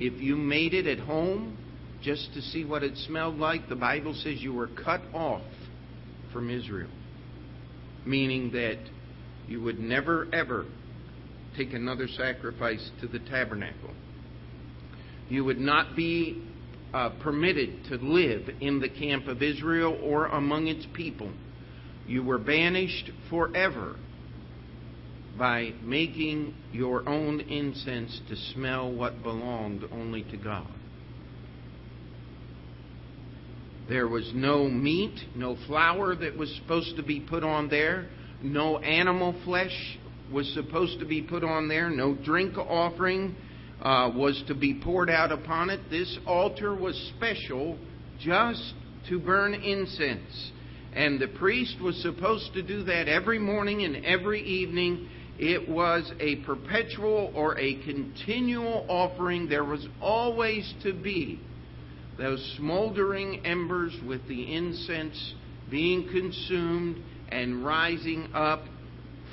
If 0.00 0.20
you 0.20 0.36
made 0.36 0.72
it 0.74 0.86
at 0.86 0.98
home 0.98 1.58
just 2.02 2.32
to 2.34 2.40
see 2.40 2.64
what 2.64 2.82
it 2.82 2.96
smelled 2.96 3.36
like, 3.36 3.68
the 3.68 3.76
Bible 3.76 4.14
says 4.14 4.40
you 4.40 4.54
were 4.54 4.68
cut 4.68 5.02
off 5.12 5.42
from 6.32 6.50
Israel. 6.50 6.90
Meaning 8.06 8.52
that 8.52 8.78
you 9.46 9.60
would 9.60 9.78
never, 9.78 10.28
ever 10.32 10.66
take 11.56 11.74
another 11.74 12.08
sacrifice 12.08 12.90
to 13.00 13.08
the 13.08 13.18
tabernacle. 13.18 13.90
You 15.28 15.44
would 15.44 15.58
not 15.58 15.96
be 15.96 16.42
uh, 16.94 17.10
permitted 17.22 17.84
to 17.90 17.96
live 17.96 18.48
in 18.60 18.80
the 18.80 18.88
camp 18.88 19.26
of 19.26 19.42
Israel 19.42 19.98
or 20.02 20.26
among 20.26 20.68
its 20.68 20.86
people. 20.94 21.30
You 22.06 22.22
were 22.22 22.38
banished 22.38 23.10
forever 23.28 23.96
by 25.38 25.72
making 25.82 26.54
your 26.72 27.08
own 27.08 27.40
incense 27.40 28.20
to 28.28 28.36
smell 28.52 28.92
what 28.92 29.22
belonged 29.22 29.84
only 29.92 30.24
to 30.24 30.36
God. 30.36 30.66
There 33.88 34.08
was 34.08 34.30
no 34.34 34.68
meat, 34.68 35.18
no 35.34 35.56
flour 35.66 36.14
that 36.14 36.36
was 36.36 36.54
supposed 36.60 36.96
to 36.96 37.02
be 37.02 37.20
put 37.20 37.42
on 37.42 37.68
there, 37.68 38.08
no 38.42 38.78
animal 38.78 39.34
flesh 39.44 39.98
was 40.32 40.52
supposed 40.52 40.98
to 41.00 41.06
be 41.06 41.22
put 41.22 41.42
on 41.42 41.68
there, 41.68 41.88
no 41.88 42.14
drink 42.14 42.58
offering 42.58 43.34
uh, 43.80 44.10
was 44.14 44.42
to 44.48 44.54
be 44.54 44.74
poured 44.74 45.08
out 45.08 45.32
upon 45.32 45.70
it. 45.70 45.80
This 45.90 46.18
altar 46.26 46.74
was 46.74 46.94
special 47.16 47.78
just 48.20 48.74
to 49.08 49.18
burn 49.18 49.54
incense. 49.54 50.50
And 50.92 51.20
the 51.20 51.28
priest 51.28 51.76
was 51.80 51.96
supposed 52.02 52.52
to 52.54 52.62
do 52.62 52.82
that 52.84 53.08
every 53.08 53.38
morning 53.38 53.84
and 53.84 54.04
every 54.04 54.42
evening. 54.42 55.08
It 55.38 55.68
was 55.68 56.12
a 56.18 56.36
perpetual 56.36 57.30
or 57.34 57.56
a 57.58 57.74
continual 57.84 58.84
offering. 58.88 59.48
There 59.48 59.64
was 59.64 59.86
always 60.00 60.74
to 60.82 60.92
be 60.92 61.40
those 62.18 62.54
smoldering 62.56 63.46
embers 63.46 63.96
with 64.04 64.26
the 64.26 64.52
incense 64.52 65.34
being 65.70 66.08
consumed 66.10 67.02
and 67.28 67.64
rising 67.64 68.30
up 68.34 68.64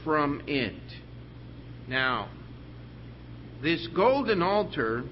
from 0.03 0.43
it. 0.45 0.75
Now, 1.87 2.29
this 3.63 3.87
golden 3.95 4.43
altar 4.43 5.05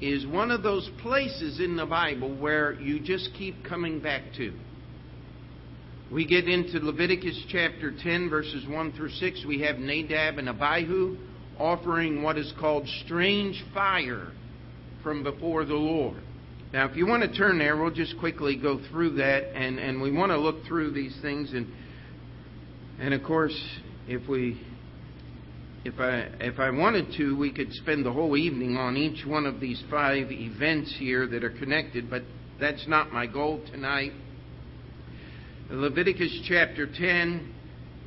is 0.00 0.26
one 0.26 0.50
of 0.50 0.62
those 0.62 0.88
places 1.02 1.60
in 1.60 1.76
the 1.76 1.84
Bible 1.84 2.34
where 2.34 2.72
you 2.80 2.98
just 2.98 3.30
keep 3.34 3.62
coming 3.64 4.00
back 4.00 4.22
to. 4.38 4.54
We 6.12 6.26
get 6.26 6.48
into 6.48 6.78
Leviticus 6.80 7.44
chapter 7.48 7.90
10, 7.90 8.28
verses 8.28 8.66
1 8.68 8.92
through 8.92 9.10
6. 9.10 9.44
We 9.46 9.60
have 9.62 9.78
Nadab 9.78 10.38
and 10.38 10.48
Abihu 10.48 11.16
offering 11.58 12.22
what 12.22 12.36
is 12.36 12.52
called 12.60 12.86
strange 13.04 13.62
fire 13.72 14.32
from 15.02 15.22
before 15.22 15.64
the 15.64 15.74
Lord. 15.74 16.22
Now, 16.72 16.88
if 16.88 16.96
you 16.96 17.06
want 17.06 17.22
to 17.22 17.32
turn 17.36 17.58
there, 17.58 17.76
we'll 17.76 17.90
just 17.90 18.18
quickly 18.18 18.56
go 18.56 18.80
through 18.90 19.16
that, 19.16 19.54
and, 19.54 19.78
and 19.78 20.02
we 20.02 20.10
want 20.10 20.30
to 20.30 20.38
look 20.38 20.64
through 20.66 20.90
these 20.90 21.16
things. 21.22 21.52
And, 21.52 21.72
and 22.98 23.14
of 23.14 23.22
course, 23.22 23.56
if 24.06 24.28
we 24.28 24.60
if 25.84 26.00
I 26.00 26.30
if 26.40 26.58
I 26.58 26.70
wanted 26.70 27.14
to, 27.18 27.36
we 27.36 27.52
could 27.52 27.72
spend 27.72 28.04
the 28.04 28.12
whole 28.12 28.36
evening 28.36 28.76
on 28.76 28.96
each 28.96 29.24
one 29.26 29.46
of 29.46 29.60
these 29.60 29.82
five 29.90 30.32
events 30.32 30.94
here 30.98 31.26
that 31.28 31.44
are 31.44 31.50
connected, 31.50 32.10
but 32.10 32.22
that's 32.58 32.88
not 32.88 33.12
my 33.12 33.26
goal 33.26 33.62
tonight. 33.70 34.12
Leviticus 35.70 36.42
chapter 36.46 36.86
10, 36.86 37.54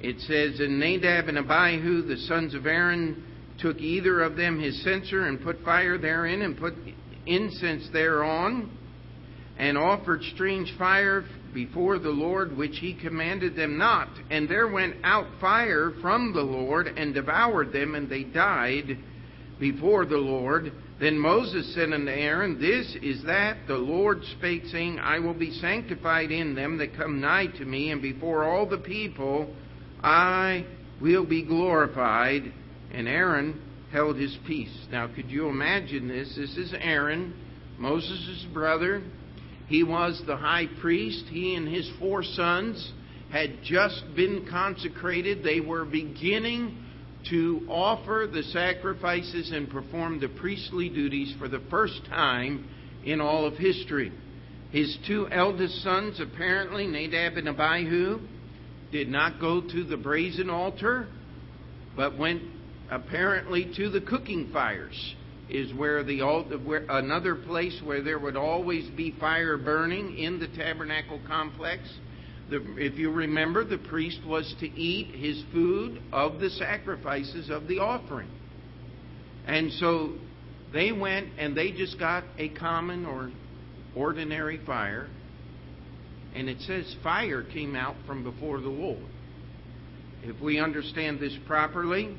it 0.02 0.20
says, 0.22 0.60
And 0.60 0.80
Nadab 0.80 1.28
and 1.28 1.40
Abihu, 1.40 2.04
the 2.04 2.18
sons 2.28 2.54
of 2.54 2.68
Aaron, 2.68 3.24
took 3.60 3.80
either 3.80 4.22
of 4.22 4.36
them 4.36 4.60
his 4.60 4.84
censer 4.84 5.26
and 5.26 5.42
put 5.42 5.64
fire 5.64 5.98
therein 5.98 6.44
and 6.44 6.56
put 6.56 6.76
incense 7.26 7.90
thereon, 7.92 8.70
and 9.58 9.76
offered 9.76 10.22
strange 10.36 10.72
fire 10.78 11.26
before 11.52 11.98
the 11.98 12.10
Lord, 12.10 12.56
which 12.56 12.78
he 12.78 12.94
commanded 12.94 13.56
them 13.56 13.80
not. 13.80 14.10
And 14.30 14.48
there 14.48 14.68
went 14.68 14.98
out 15.04 15.26
fire 15.42 15.94
from 16.00 16.34
the 16.34 16.44
Lord 16.44 16.88
and 16.88 17.16
devoured 17.16 17.74
them, 17.74 17.96
and 17.96 18.08
they 18.08 18.24
died 18.24 19.00
before 19.60 20.06
the 20.06 20.18
Lord. 20.18 20.72
Then 21.00 21.20
Moses 21.20 21.74
said 21.76 21.94
unto 21.94 22.10
Aaron, 22.10 22.60
This 22.60 22.96
is 23.04 23.24
that 23.26 23.68
the 23.68 23.78
Lord 23.78 24.24
spake, 24.38 24.64
saying, 24.66 25.00
I 25.00 25.20
will 25.20 25.36
be 25.36 25.52
sanctified 25.52 26.32
in 26.32 26.56
them 26.56 26.78
that 26.80 26.96
come 26.96 27.22
nigh 27.22 27.48
to 27.58 27.66
me, 27.66 27.92
and 27.92 28.02
before 28.02 28.44
all 28.44 28.66
the 28.66 28.80
people 28.80 29.54
I 30.02 30.66
will 31.00 31.26
be 31.26 31.44
glorified. 31.44 32.52
And 32.92 33.08
Aaron 33.08 33.62
held 33.92 34.18
his 34.18 34.36
peace. 34.48 34.76
Now, 34.92 35.08
could 35.14 35.30
you 35.30 35.48
imagine 35.50 36.08
this? 36.08 36.36
This 36.36 36.58
is 36.58 36.74
Aaron, 36.80 37.34
Moses' 37.78 38.46
brother. 38.52 39.04
He 39.68 39.84
was 39.84 40.22
the 40.26 40.38
high 40.38 40.68
priest. 40.82 41.26
He 41.30 41.56
and 41.56 41.68
his 41.68 41.90
four 42.00 42.24
sons 42.24 42.92
had 43.32 43.62
just 43.64 44.04
been 44.16 44.48
consecrated. 44.50 45.44
They 45.44 45.60
were 45.60 45.86
beginning 45.86 46.86
to 47.30 47.66
offer 47.70 48.28
the 48.32 48.44
sacrifices 48.44 49.52
and 49.52 49.70
perform 49.70 50.20
the 50.20 50.30
priestly 50.30 50.90
duties 50.90 51.34
for 51.38 51.48
the 51.48 51.62
first 51.70 52.06
time 52.10 52.70
in 53.06 53.22
all 53.22 53.46
of 53.46 53.56
history. 53.56 54.12
His 54.72 54.98
two 55.08 55.28
eldest 55.32 55.82
sons, 55.84 56.20
apparently, 56.20 56.88
Nadab 56.88 57.38
and 57.38 57.50
Abihu, 57.50 58.20
did 58.92 59.10
not 59.10 59.40
go 59.40 59.62
to 59.62 59.84
the 59.84 59.98
brazen 59.98 60.50
altar, 60.50 61.08
but 61.96 62.18
went 62.18 62.42
apparently 62.90 63.72
to 63.76 63.90
the 63.90 64.02
cooking 64.02 64.50
fires 64.54 65.16
is 65.50 65.74
where 65.74 66.04
the 66.04 66.22
altar, 66.22 66.58
where, 66.58 66.86
another 66.90 67.36
place 67.36 67.80
where 67.84 68.02
there 68.02 68.20
would 68.20 68.36
always 68.36 68.90
be 68.92 69.16
fire 69.20 69.58
burning 69.58 70.18
in 70.18 70.40
the 70.40 70.48
tabernacle 70.48 71.22
complex. 71.28 71.82
The, 72.50 72.64
if 72.78 72.98
you 72.98 73.12
remember, 73.12 73.66
the 73.66 73.78
priest 73.78 74.20
was 74.26 74.54
to 74.62 74.68
eat 74.68 75.16
his 75.16 75.44
food 75.52 76.02
of 76.14 76.40
the 76.40 76.50
sacrifices 76.50 77.50
of 77.50 77.68
the 77.68 77.80
offering. 77.80 78.30
And 79.46 79.72
so 79.74 80.14
they 80.72 80.92
went 80.92 81.30
and 81.38 81.56
they 81.56 81.72
just 81.72 82.00
got 82.00 82.24
a 82.38 82.50
common 82.50 83.06
or 83.06 83.32
ordinary 83.96 84.60
fire. 84.66 85.10
And 86.36 86.50
it 86.50 86.62
says 86.62 86.96
fire 87.04 87.44
came 87.44 87.76
out 87.76 87.96
from 88.06 88.24
before 88.24 88.62
the 88.62 88.70
Lord. 88.70 89.04
If 90.24 90.40
we 90.42 90.60
understand 90.60 91.20
this 91.20 91.36
properly, 91.48 92.18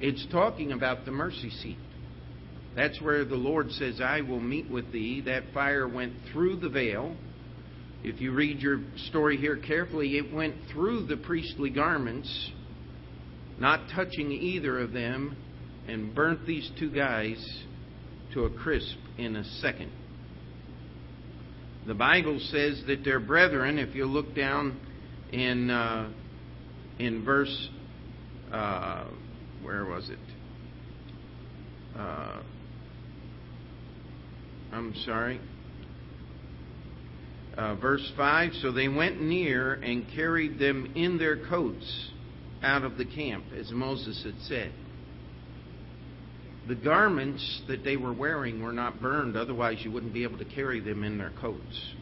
it's 0.00 0.26
talking 0.30 0.72
about 0.72 1.04
the 1.04 1.10
mercy 1.10 1.50
seat. 1.50 1.78
That's 2.74 3.00
where 3.00 3.24
the 3.24 3.36
Lord 3.36 3.70
says, 3.72 4.00
I 4.02 4.20
will 4.20 4.40
meet 4.40 4.70
with 4.70 4.92
thee. 4.92 5.22
That 5.22 5.44
fire 5.54 5.88
went 5.88 6.12
through 6.32 6.56
the 6.56 6.68
veil. 6.68 7.16
If 8.04 8.20
you 8.20 8.32
read 8.32 8.60
your 8.60 8.80
story 9.08 9.36
here 9.36 9.56
carefully, 9.56 10.16
it 10.16 10.32
went 10.32 10.54
through 10.72 11.06
the 11.06 11.16
priestly 11.16 11.70
garments, 11.70 12.50
not 13.58 13.88
touching 13.94 14.30
either 14.30 14.78
of 14.78 14.92
them, 14.92 15.36
and 15.88 16.14
burnt 16.14 16.46
these 16.46 16.70
two 16.78 16.90
guys 16.90 17.36
to 18.34 18.44
a 18.44 18.50
crisp 18.50 18.96
in 19.18 19.36
a 19.36 19.44
second. 19.60 19.90
The 21.86 21.94
Bible 21.94 22.38
says 22.50 22.82
that 22.88 23.04
their 23.04 23.20
brethren, 23.20 23.78
if 23.78 23.94
you 23.94 24.06
look 24.06 24.34
down 24.34 24.78
in 25.32 25.70
uh, 25.70 26.10
in 26.98 27.24
verse, 27.24 27.68
uh, 28.52 29.06
where 29.62 29.84
was 29.84 30.08
it? 30.10 30.18
Uh, 31.96 32.42
I'm 34.72 34.94
sorry. 35.04 35.40
Uh, 37.56 37.74
verse 37.76 38.12
5 38.16 38.52
So 38.60 38.70
they 38.70 38.88
went 38.88 39.20
near 39.20 39.74
and 39.74 40.06
carried 40.14 40.58
them 40.58 40.92
in 40.94 41.18
their 41.18 41.46
coats 41.48 42.10
out 42.62 42.82
of 42.82 42.98
the 42.98 43.04
camp, 43.04 43.44
as 43.56 43.70
Moses 43.70 44.22
had 44.24 44.38
said. 44.42 44.72
The 46.68 46.74
garments 46.74 47.62
that 47.68 47.84
they 47.84 47.96
were 47.96 48.12
wearing 48.12 48.62
were 48.62 48.72
not 48.72 49.00
burned, 49.00 49.36
otherwise, 49.36 49.78
you 49.82 49.92
wouldn't 49.92 50.12
be 50.12 50.24
able 50.24 50.38
to 50.38 50.44
carry 50.44 50.80
them 50.80 51.04
in 51.04 51.16
their 51.16 51.32
coats. 51.40 51.94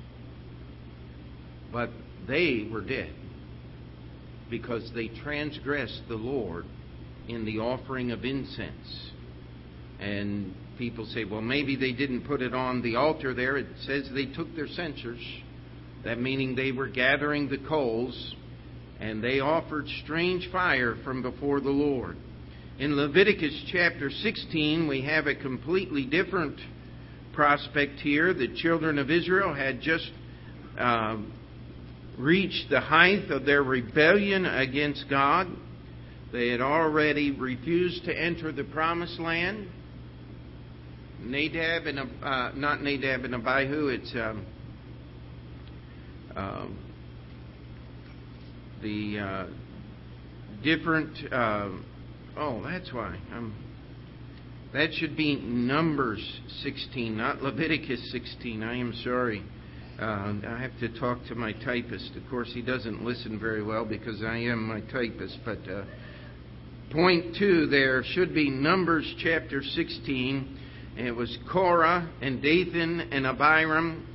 But 1.70 1.90
they 2.26 2.66
were 2.70 2.80
dead 2.80 3.12
because 4.48 4.90
they 4.94 5.08
transgressed 5.08 6.02
the 6.08 6.14
Lord 6.14 6.64
in 7.28 7.44
the 7.44 7.58
offering 7.58 8.10
of 8.10 8.24
incense. 8.24 9.10
And 10.00 10.54
people 10.78 11.06
say, 11.06 11.24
well, 11.24 11.40
maybe 11.40 11.76
they 11.76 11.92
didn't 11.92 12.26
put 12.26 12.42
it 12.42 12.54
on 12.54 12.82
the 12.82 12.96
altar 12.96 13.34
there. 13.34 13.56
It 13.56 13.66
says 13.82 14.08
they 14.14 14.26
took 14.26 14.54
their 14.54 14.68
censers, 14.68 15.20
that 16.04 16.20
meaning 16.20 16.54
they 16.54 16.72
were 16.72 16.88
gathering 16.88 17.48
the 17.48 17.58
coals, 17.58 18.34
and 19.00 19.22
they 19.22 19.40
offered 19.40 19.86
strange 20.04 20.50
fire 20.52 20.96
from 21.04 21.22
before 21.22 21.60
the 21.60 21.70
Lord. 21.70 22.16
In 22.78 22.96
Leviticus 22.96 23.64
chapter 23.70 24.10
16, 24.10 24.88
we 24.88 25.02
have 25.02 25.26
a 25.26 25.34
completely 25.34 26.04
different 26.04 26.58
prospect 27.32 28.00
here. 28.00 28.34
The 28.34 28.54
children 28.56 28.98
of 28.98 29.10
Israel 29.10 29.54
had 29.54 29.80
just 29.80 30.10
uh, 30.78 31.18
reached 32.18 32.70
the 32.70 32.80
height 32.80 33.30
of 33.30 33.44
their 33.44 33.62
rebellion 33.62 34.44
against 34.46 35.04
God. 35.08 35.48
They 36.32 36.48
had 36.48 36.60
already 36.60 37.30
refused 37.30 38.04
to 38.06 38.12
enter 38.12 38.50
the 38.50 38.64
promised 38.64 39.20
land. 39.20 39.68
Nadab 41.20 41.86
and 41.86 41.98
uh, 42.00 42.50
not 42.54 42.82
Nadab 42.82 43.24
and 43.24 43.34
Abihu. 43.34 43.88
It's 43.88 44.12
um, 44.14 44.44
um, 46.36 46.78
the 48.82 49.18
uh, 49.18 49.46
different. 50.62 51.16
Uh, 51.32 51.70
oh, 52.36 52.62
that's 52.62 52.92
why 52.92 53.18
I'm 53.32 53.54
That 54.72 54.92
should 54.94 55.16
be 55.16 55.36
Numbers 55.36 56.40
16, 56.62 57.16
not 57.16 57.42
Leviticus 57.42 58.10
16. 58.10 58.62
I 58.62 58.76
am 58.76 58.92
sorry. 59.04 59.42
Uh, 60.00 60.34
I 60.46 60.58
have 60.60 60.76
to 60.80 60.98
talk 60.98 61.24
to 61.28 61.36
my 61.36 61.52
typist. 61.52 62.10
Of 62.16 62.28
course, 62.28 62.50
he 62.52 62.62
doesn't 62.62 63.04
listen 63.04 63.38
very 63.38 63.62
well 63.62 63.84
because 63.84 64.22
I 64.24 64.38
am 64.38 64.66
my 64.66 64.80
typist. 64.80 65.38
But 65.44 65.58
uh, 65.70 65.84
point 66.90 67.36
two 67.38 67.66
there 67.66 68.02
should 68.02 68.34
be 68.34 68.50
Numbers 68.50 69.14
chapter 69.22 69.62
16. 69.62 70.58
And 70.96 71.06
it 71.06 71.12
was 71.12 71.38
Korah 71.52 72.10
and 72.20 72.42
Dathan 72.42 73.00
and 73.12 73.26
Abiram. 73.26 74.08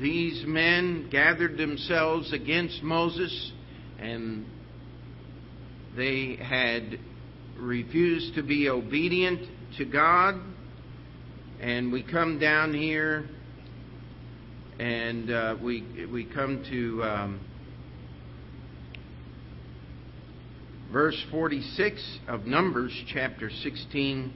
These 0.00 0.44
men 0.46 1.08
gathered 1.10 1.56
themselves 1.56 2.32
against 2.32 2.82
Moses, 2.82 3.52
and 3.98 4.46
they 5.96 6.36
had 6.36 6.98
refused 7.58 8.34
to 8.34 8.42
be 8.42 8.68
obedient 8.68 9.48
to 9.78 9.84
God. 9.84 10.40
And 11.60 11.92
we 11.92 12.02
come 12.02 12.38
down 12.38 12.74
here 12.74 13.28
and 14.78 15.30
uh, 15.30 15.56
we, 15.62 15.84
we 16.12 16.24
come 16.24 16.64
to 16.68 17.02
um, 17.04 17.40
verse 20.92 21.20
46 21.30 22.18
of 22.26 22.44
Numbers 22.44 22.92
chapter 23.12 23.50
16. 23.50 24.32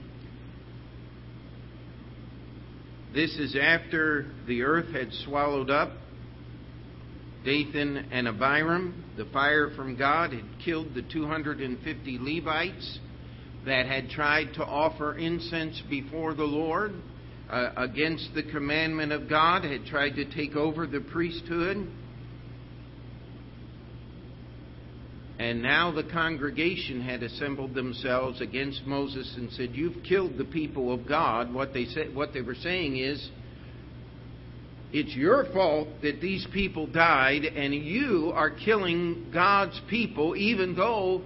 This 3.15 3.37
is 3.39 3.57
after 3.61 4.27
the 4.47 4.63
earth 4.63 4.93
had 4.93 5.13
swallowed 5.25 5.71
up 5.71 5.93
Dathan 7.45 8.09
and 8.13 8.29
Abiram. 8.29 9.05
The 9.17 9.25
fire 9.27 9.71
from 9.75 9.97
God 9.97 10.33
had 10.33 10.45
killed 10.63 10.95
the 10.95 11.03
250 11.03 12.19
Levites 12.21 12.99
that 13.65 13.87
had 13.87 14.11
tried 14.11 14.53
to 14.55 14.65
offer 14.65 15.17
incense 15.17 15.83
before 15.89 16.35
the 16.35 16.45
Lord 16.45 16.93
uh, 17.49 17.71
against 17.79 18.35
the 18.35 18.43
commandment 18.43 19.13
of 19.13 19.29
God, 19.29 19.65
had 19.65 19.87
tried 19.87 20.17
to 20.17 20.25
take 20.27 20.55
over 20.55 20.87
the 20.87 21.01
priesthood. 21.01 21.89
And 25.49 25.63
now 25.63 25.91
the 25.91 26.05
congregation 26.05 27.01
had 27.01 27.23
assembled 27.23 27.73
themselves 27.73 28.43
against 28.43 28.87
Moses 28.87 29.35
and 29.39 29.51
said, 29.53 29.71
"You've 29.75 30.03
killed 30.03 30.37
the 30.37 30.45
people 30.45 30.93
of 30.93 31.07
God." 31.07 31.55
What 31.55 31.73
they 31.73 31.87
said, 31.87 32.15
what 32.15 32.35
they 32.35 32.43
were 32.43 32.55
saying 32.55 32.99
is, 32.99 33.31
"It's 34.93 35.17
your 35.17 35.47
fault 35.47 36.03
that 36.03 36.21
these 36.21 36.47
people 36.53 36.87
died, 36.87 37.47
and 37.47 37.75
you 37.75 38.31
are 38.35 38.51
killing 38.51 39.31
God's 39.33 39.81
people, 39.89 40.37
even 40.37 40.75
though 40.75 41.23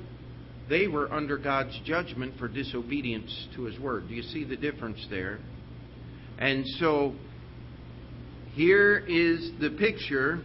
they 0.68 0.86
were 0.86 1.12
under 1.12 1.36
God's 1.36 1.76
judgment 1.80 2.38
for 2.38 2.46
disobedience 2.46 3.48
to 3.56 3.64
His 3.64 3.76
word." 3.80 4.08
Do 4.08 4.14
you 4.14 4.22
see 4.22 4.44
the 4.44 4.56
difference 4.56 5.04
there? 5.10 5.40
And 6.38 6.64
so 6.78 7.16
here 8.54 9.04
is 9.04 9.50
the 9.58 9.70
picture. 9.70 10.42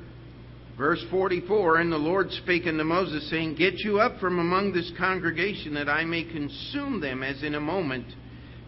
Verse 0.77 1.03
44 1.09 1.77
And 1.77 1.91
the 1.91 1.97
Lord 1.97 2.31
spake 2.31 2.67
unto 2.67 2.83
Moses, 2.83 3.29
saying, 3.29 3.55
Get 3.55 3.79
you 3.79 3.99
up 3.99 4.19
from 4.19 4.39
among 4.39 4.73
this 4.73 4.91
congregation, 4.97 5.73
that 5.73 5.89
I 5.89 6.05
may 6.05 6.23
consume 6.23 7.01
them 7.01 7.23
as 7.23 7.41
in 7.43 7.55
a 7.55 7.59
moment. 7.59 8.05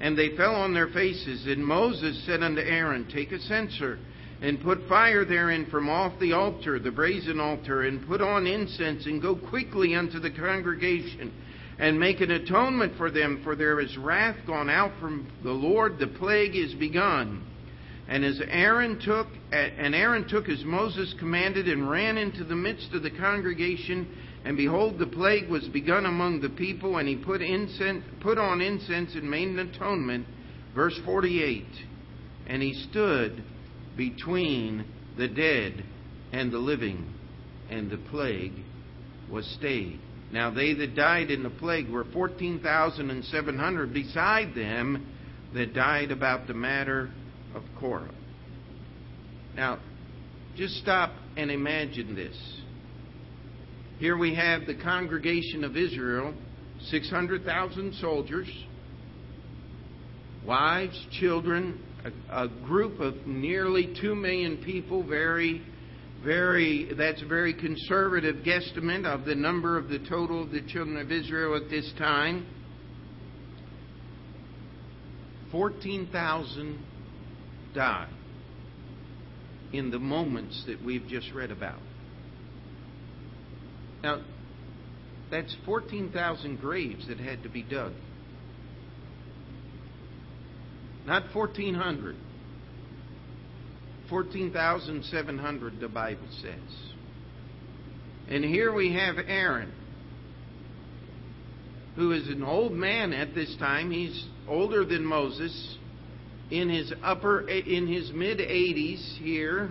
And 0.01 0.17
they 0.17 0.35
fell 0.35 0.55
on 0.55 0.73
their 0.73 0.87
faces. 0.87 1.45
And 1.45 1.65
Moses 1.65 2.23
said 2.25 2.41
unto 2.41 2.61
Aaron, 2.61 3.07
Take 3.13 3.31
a 3.31 3.39
censer, 3.39 3.99
and 4.41 4.61
put 4.61 4.87
fire 4.87 5.25
therein 5.25 5.67
from 5.69 5.89
off 5.89 6.19
the 6.19 6.33
altar, 6.33 6.79
the 6.79 6.91
brazen 6.91 7.39
altar, 7.39 7.83
and 7.83 8.07
put 8.07 8.21
on 8.21 8.47
incense, 8.47 9.05
and 9.05 9.21
go 9.21 9.35
quickly 9.35 9.95
unto 9.95 10.19
the 10.19 10.31
congregation 10.31 11.31
and 11.79 11.97
make 11.97 12.19
an 12.19 12.31
atonement 12.31 12.93
for 12.97 13.09
them, 13.09 13.41
for 13.43 13.55
there 13.55 13.79
is 13.79 13.97
wrath 13.97 14.35
gone 14.45 14.69
out 14.69 14.91
from 14.99 15.31
the 15.43 15.51
Lord, 15.51 15.97
the 15.97 16.07
plague 16.07 16.55
is 16.55 16.73
begun. 16.73 17.48
And 18.09 18.25
as 18.25 18.41
Aaron 18.49 18.99
took 18.99 19.27
and 19.51 19.93
Aaron 19.93 20.27
took 20.27 20.49
as 20.49 20.63
Moses 20.65 21.13
commanded 21.19 21.67
and 21.67 21.87
ran 21.87 22.17
into 22.17 22.43
the 22.43 22.55
midst 22.55 22.91
of 22.93 23.03
the 23.03 23.11
congregation, 23.11 24.07
and 24.43 24.57
behold 24.57 24.97
the 24.97 25.05
plague 25.05 25.47
was 25.47 25.67
begun 25.67 26.07
among 26.07 26.41
the 26.41 26.49
people, 26.49 26.97
and 26.97 27.07
he 27.07 27.15
put 27.15 27.43
incense 27.43 28.03
put 28.19 28.39
on 28.39 28.61
incense 28.61 29.13
and 29.13 29.29
made 29.29 29.49
an 29.49 29.59
atonement. 29.59 30.25
Verse 30.73 30.99
forty 31.05 31.43
eight. 31.43 31.85
And 32.47 32.63
he 32.63 32.73
stood 32.89 33.43
between 33.95 34.85
the 35.15 35.27
dead 35.27 35.83
and 36.31 36.51
the 36.51 36.57
living, 36.57 37.13
and 37.69 37.91
the 37.91 37.97
plague 38.09 38.53
was 39.29 39.45
stayed. 39.59 39.99
Now 40.31 40.49
they 40.49 40.73
that 40.73 40.95
died 40.95 41.29
in 41.29 41.43
the 41.43 41.51
plague 41.51 41.87
were 41.89 42.05
14,700 42.05 43.93
beside 43.93 44.55
them 44.55 45.05
that 45.53 45.75
died 45.75 46.09
about 46.09 46.47
the 46.47 46.53
matter 46.55 47.11
of 47.55 47.63
Korah. 47.79 48.13
Now, 49.55 49.79
just 50.55 50.75
stop 50.75 51.11
and 51.37 51.51
imagine 51.51 52.15
this. 52.15 52.37
Here 53.99 54.17
we 54.17 54.35
have 54.35 54.65
the 54.65 54.75
congregation 54.75 55.63
of 55.63 55.75
Israel, 55.75 56.33
600,000 56.87 57.95
soldiers, 57.95 58.47
wives, 60.45 61.07
children, 61.19 61.83
a, 62.05 62.43
a, 62.43 62.47
group 62.65 62.99
of 63.01 63.27
nearly 63.27 63.93
2 64.01 64.15
million 64.15 64.57
people, 64.63 65.03
very 65.03 65.61
very 66.23 66.93
that's 66.97 67.21
a 67.21 67.25
very 67.25 67.53
conservative 67.53 68.43
guesstimate 68.43 69.05
of 69.05 69.25
the 69.25 69.35
number 69.35 69.77
of 69.77 69.87
the 69.87 69.99
total 69.99 70.43
of 70.43 70.51
the 70.51 70.61
children 70.61 70.97
of 70.97 71.11
Israel 71.11 71.55
at 71.55 71.69
this 71.69 71.91
time. 71.97 72.45
14,000 75.51 76.83
died 77.79 78.09
in 79.71 79.89
the 79.89 79.99
moments 79.99 80.65
that 80.67 80.83
we've 80.83 81.07
just 81.07 81.31
read 81.31 81.49
about. 81.49 81.79
Now, 84.03 84.21
that's 85.31 85.55
14,000 85.65 86.59
graves 86.59 87.07
that 87.07 87.19
had 87.19 87.43
to 87.43 87.49
be 87.49 87.63
dug. 87.63 87.93
Not 91.05 91.33
1,400. 91.33 92.17
14,700, 94.09 95.79
the 95.79 95.87
Bible 95.87 96.27
says. 96.41 96.91
And 98.27 98.43
here 98.43 98.73
we 98.73 98.93
have 98.93 99.15
Aaron, 99.25 99.71
who 101.95 102.11
is 102.11 102.27
an 102.27 102.43
old 102.43 102.73
man 102.73 103.13
at 103.13 103.33
this 103.33 103.55
time. 103.57 103.89
He's 103.89 104.25
older 104.49 104.83
than 104.83 105.05
Moses, 105.05 105.77
in 106.51 106.69
his 106.69 106.91
upper, 107.03 107.47
in 107.47 107.87
his 107.87 108.11
mid 108.13 108.39
80s 108.39 109.17
here, 109.19 109.69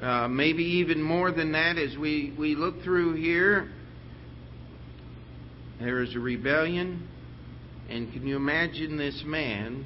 uh, 0.00 0.28
maybe 0.28 0.62
even 0.62 1.02
more 1.02 1.32
than 1.32 1.52
that 1.52 1.78
as 1.78 1.96
we, 1.96 2.34
we 2.38 2.54
look 2.54 2.82
through 2.82 3.14
here. 3.14 3.70
There 5.80 6.02
is 6.02 6.14
a 6.14 6.20
rebellion, 6.20 7.08
and 7.88 8.12
can 8.12 8.26
you 8.26 8.36
imagine 8.36 8.96
this 8.96 9.22
man, 9.26 9.84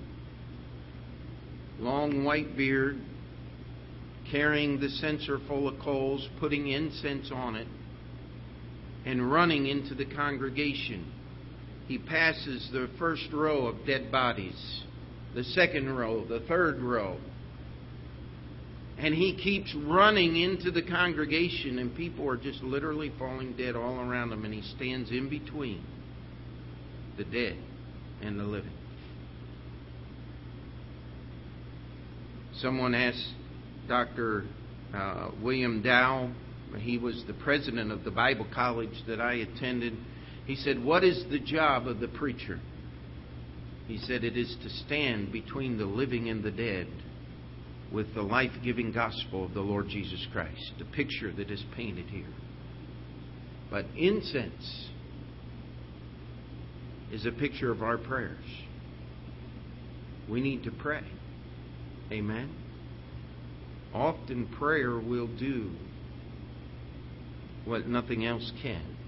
long 1.79 2.25
white 2.25 2.57
beard, 2.57 3.01
carrying 4.31 4.79
the 4.79 4.88
censer 4.88 5.40
full 5.49 5.69
of 5.69 5.81
coals, 5.81 6.29
putting 6.38 6.69
incense 6.69 7.31
on 7.33 7.57
it, 7.57 7.66
and 9.05 9.33
running 9.33 9.66
into 9.66 9.95
the 9.95 10.05
congregation. 10.05 11.11
He 11.88 11.99
passes 11.99 12.69
the 12.73 12.88
first 12.99 13.33
row 13.33 13.66
of 13.66 13.85
dead 13.87 14.12
bodies, 14.12 14.85
the 15.35 15.45
second 15.45 15.95
row, 15.95 16.25
the 16.25 16.40
third 16.40 16.81
row. 16.81 17.19
And 18.99 19.14
he 19.14 19.37
keeps 19.37 19.75
running 19.75 20.37
into 20.37 20.71
the 20.71 20.83
congregation, 20.83 21.79
and 21.79 21.95
people 21.97 22.29
are 22.29 22.37
just 22.37 22.62
literally 22.62 23.12
falling 23.19 23.57
dead 23.57 23.75
all 23.75 23.99
around 23.99 24.33
him, 24.33 24.45
and 24.45 24.53
he 24.53 24.62
stands 24.77 25.11
in 25.11 25.31
between 25.31 25.83
the 27.16 27.25
dead 27.25 27.57
and 28.21 28.38
the 28.38 28.45
living. 28.45 28.73
Someone 32.57 32.95
asked 32.95 33.35
Dr. 33.88 34.45
Uh, 34.93 35.31
William 35.43 35.83
Dow. 35.83 36.31
He 36.79 36.99
was 36.99 37.25
the 37.27 37.33
president 37.33 37.90
of 37.90 38.05
the 38.05 38.11
Bible 38.11 38.47
college 38.55 39.03
that 39.09 39.21
I 39.21 39.35
attended. 39.35 39.95
He 40.47 40.57
said, 40.57 40.83
What 40.83 41.05
is 41.05 41.25
the 41.31 41.38
job 41.38 41.87
of 41.87 42.01
the 42.01 42.09
preacher? 42.09 42.61
He 43.90 43.98
said, 43.98 44.22
It 44.22 44.37
is 44.37 44.57
to 44.62 44.70
stand 44.87 45.33
between 45.33 45.76
the 45.76 45.85
living 45.85 46.29
and 46.29 46.44
the 46.44 46.53
dead 46.53 46.87
with 47.92 48.14
the 48.14 48.22
life 48.22 48.53
giving 48.62 48.92
gospel 48.92 49.44
of 49.44 49.53
the 49.53 49.61
Lord 49.61 49.88
Jesus 49.88 50.24
Christ, 50.33 50.74
the 50.79 50.85
picture 50.85 51.33
that 51.33 51.50
is 51.50 51.64
painted 51.74 52.07
here. 52.07 52.33
But 53.68 53.87
incense 53.96 54.90
is 57.11 57.26
a 57.26 57.33
picture 57.33 57.72
of 57.72 57.83
our 57.83 57.98
prayers. 57.98 58.44
We 60.29 60.40
need 60.40 60.62
to 60.64 60.70
pray. 60.70 61.03
Amen. 62.12 62.55
Often 63.92 64.55
prayer 64.57 65.00
will 65.00 65.26
do 65.26 65.72
what 67.64 67.88
nothing 67.88 68.24
else 68.24 68.53
can. 68.62 68.99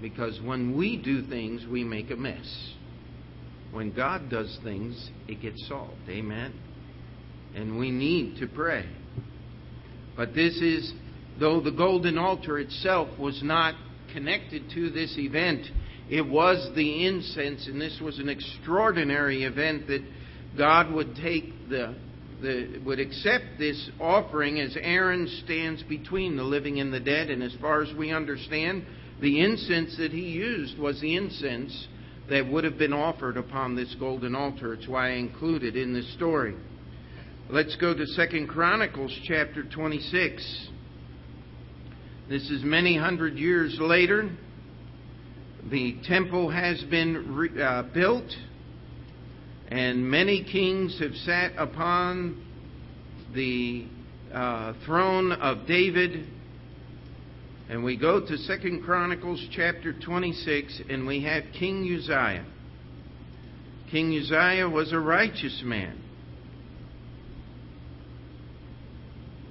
Because 0.00 0.40
when 0.42 0.76
we 0.76 0.96
do 0.96 1.22
things, 1.22 1.66
we 1.70 1.84
make 1.84 2.10
a 2.10 2.16
mess. 2.16 2.72
when 3.72 3.92
God 3.92 4.30
does 4.30 4.58
things, 4.62 5.10
it 5.26 5.42
gets 5.42 5.66
solved. 5.68 6.08
Amen? 6.08 6.54
And 7.54 7.78
we 7.78 7.90
need 7.90 8.38
to 8.40 8.46
pray. 8.46 8.88
But 10.16 10.34
this 10.34 10.60
is, 10.60 10.92
though 11.38 11.60
the 11.60 11.70
golden 11.70 12.18
altar 12.18 12.58
itself 12.58 13.18
was 13.18 13.40
not 13.42 13.74
connected 14.12 14.70
to 14.74 14.90
this 14.90 15.14
event, 15.18 15.66
it 16.10 16.26
was 16.26 16.70
the 16.74 17.06
incense, 17.06 17.66
and 17.66 17.80
this 17.80 18.00
was 18.02 18.18
an 18.18 18.28
extraordinary 18.28 19.44
event 19.44 19.86
that 19.88 20.02
God 20.56 20.90
would 20.92 21.14
take 21.16 21.68
the, 21.68 21.94
the 22.40 22.80
would 22.84 22.98
accept 22.98 23.44
this 23.58 23.90
offering 24.00 24.58
as 24.58 24.74
Aaron 24.80 25.28
stands 25.44 25.82
between 25.82 26.36
the 26.36 26.42
living 26.42 26.80
and 26.80 26.92
the 26.92 27.00
dead. 27.00 27.28
And 27.28 27.42
as 27.42 27.54
far 27.60 27.82
as 27.82 27.94
we 27.96 28.10
understand, 28.12 28.86
the 29.20 29.40
incense 29.40 29.96
that 29.98 30.12
he 30.12 30.20
used 30.20 30.78
was 30.78 31.00
the 31.00 31.16
incense 31.16 31.88
that 32.30 32.46
would 32.46 32.64
have 32.64 32.78
been 32.78 32.92
offered 32.92 33.36
upon 33.36 33.74
this 33.74 33.94
golden 33.98 34.34
altar. 34.34 34.74
It's 34.74 34.86
why 34.86 35.08
I 35.08 35.12
included 35.14 35.76
in 35.76 35.92
this 35.94 36.12
story. 36.14 36.54
Let's 37.50 37.74
go 37.76 37.94
to 37.94 38.06
Second 38.06 38.48
Chronicles 38.48 39.16
chapter 39.24 39.64
26. 39.64 40.68
This 42.28 42.50
is 42.50 42.62
many 42.62 42.96
hundred 42.96 43.38
years 43.38 43.78
later. 43.80 44.30
The 45.70 45.96
temple 46.06 46.50
has 46.50 46.82
been 46.84 47.34
re- 47.34 47.62
uh, 47.62 47.84
built, 47.94 48.30
and 49.68 50.08
many 50.08 50.44
kings 50.44 50.98
have 51.00 51.14
sat 51.14 51.52
upon 51.56 52.44
the 53.34 53.86
uh, 54.32 54.74
throne 54.84 55.32
of 55.32 55.66
David. 55.66 56.26
And 57.68 57.84
we 57.84 57.98
go 57.98 58.20
to 58.20 58.36
Second 58.38 58.82
Chronicles 58.82 59.44
chapter 59.52 59.92
26, 59.92 60.82
and 60.88 61.06
we 61.06 61.22
have 61.24 61.44
King 61.58 61.84
Uzziah. 61.84 62.46
King 63.90 64.16
Uzziah 64.16 64.68
was 64.68 64.92
a 64.92 64.98
righteous 64.98 65.62
man. 65.64 66.02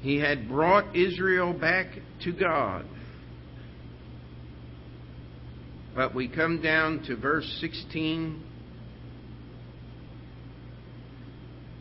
He 0.02 0.18
had 0.18 0.48
brought 0.48 0.96
Israel 0.96 1.54
back 1.54 1.88
to 2.24 2.32
God. 2.32 2.86
But 5.96 6.16
we 6.16 6.28
come 6.28 6.62
down 6.62 7.04
to 7.06 7.16
verse 7.16 7.58
16. 7.62 8.44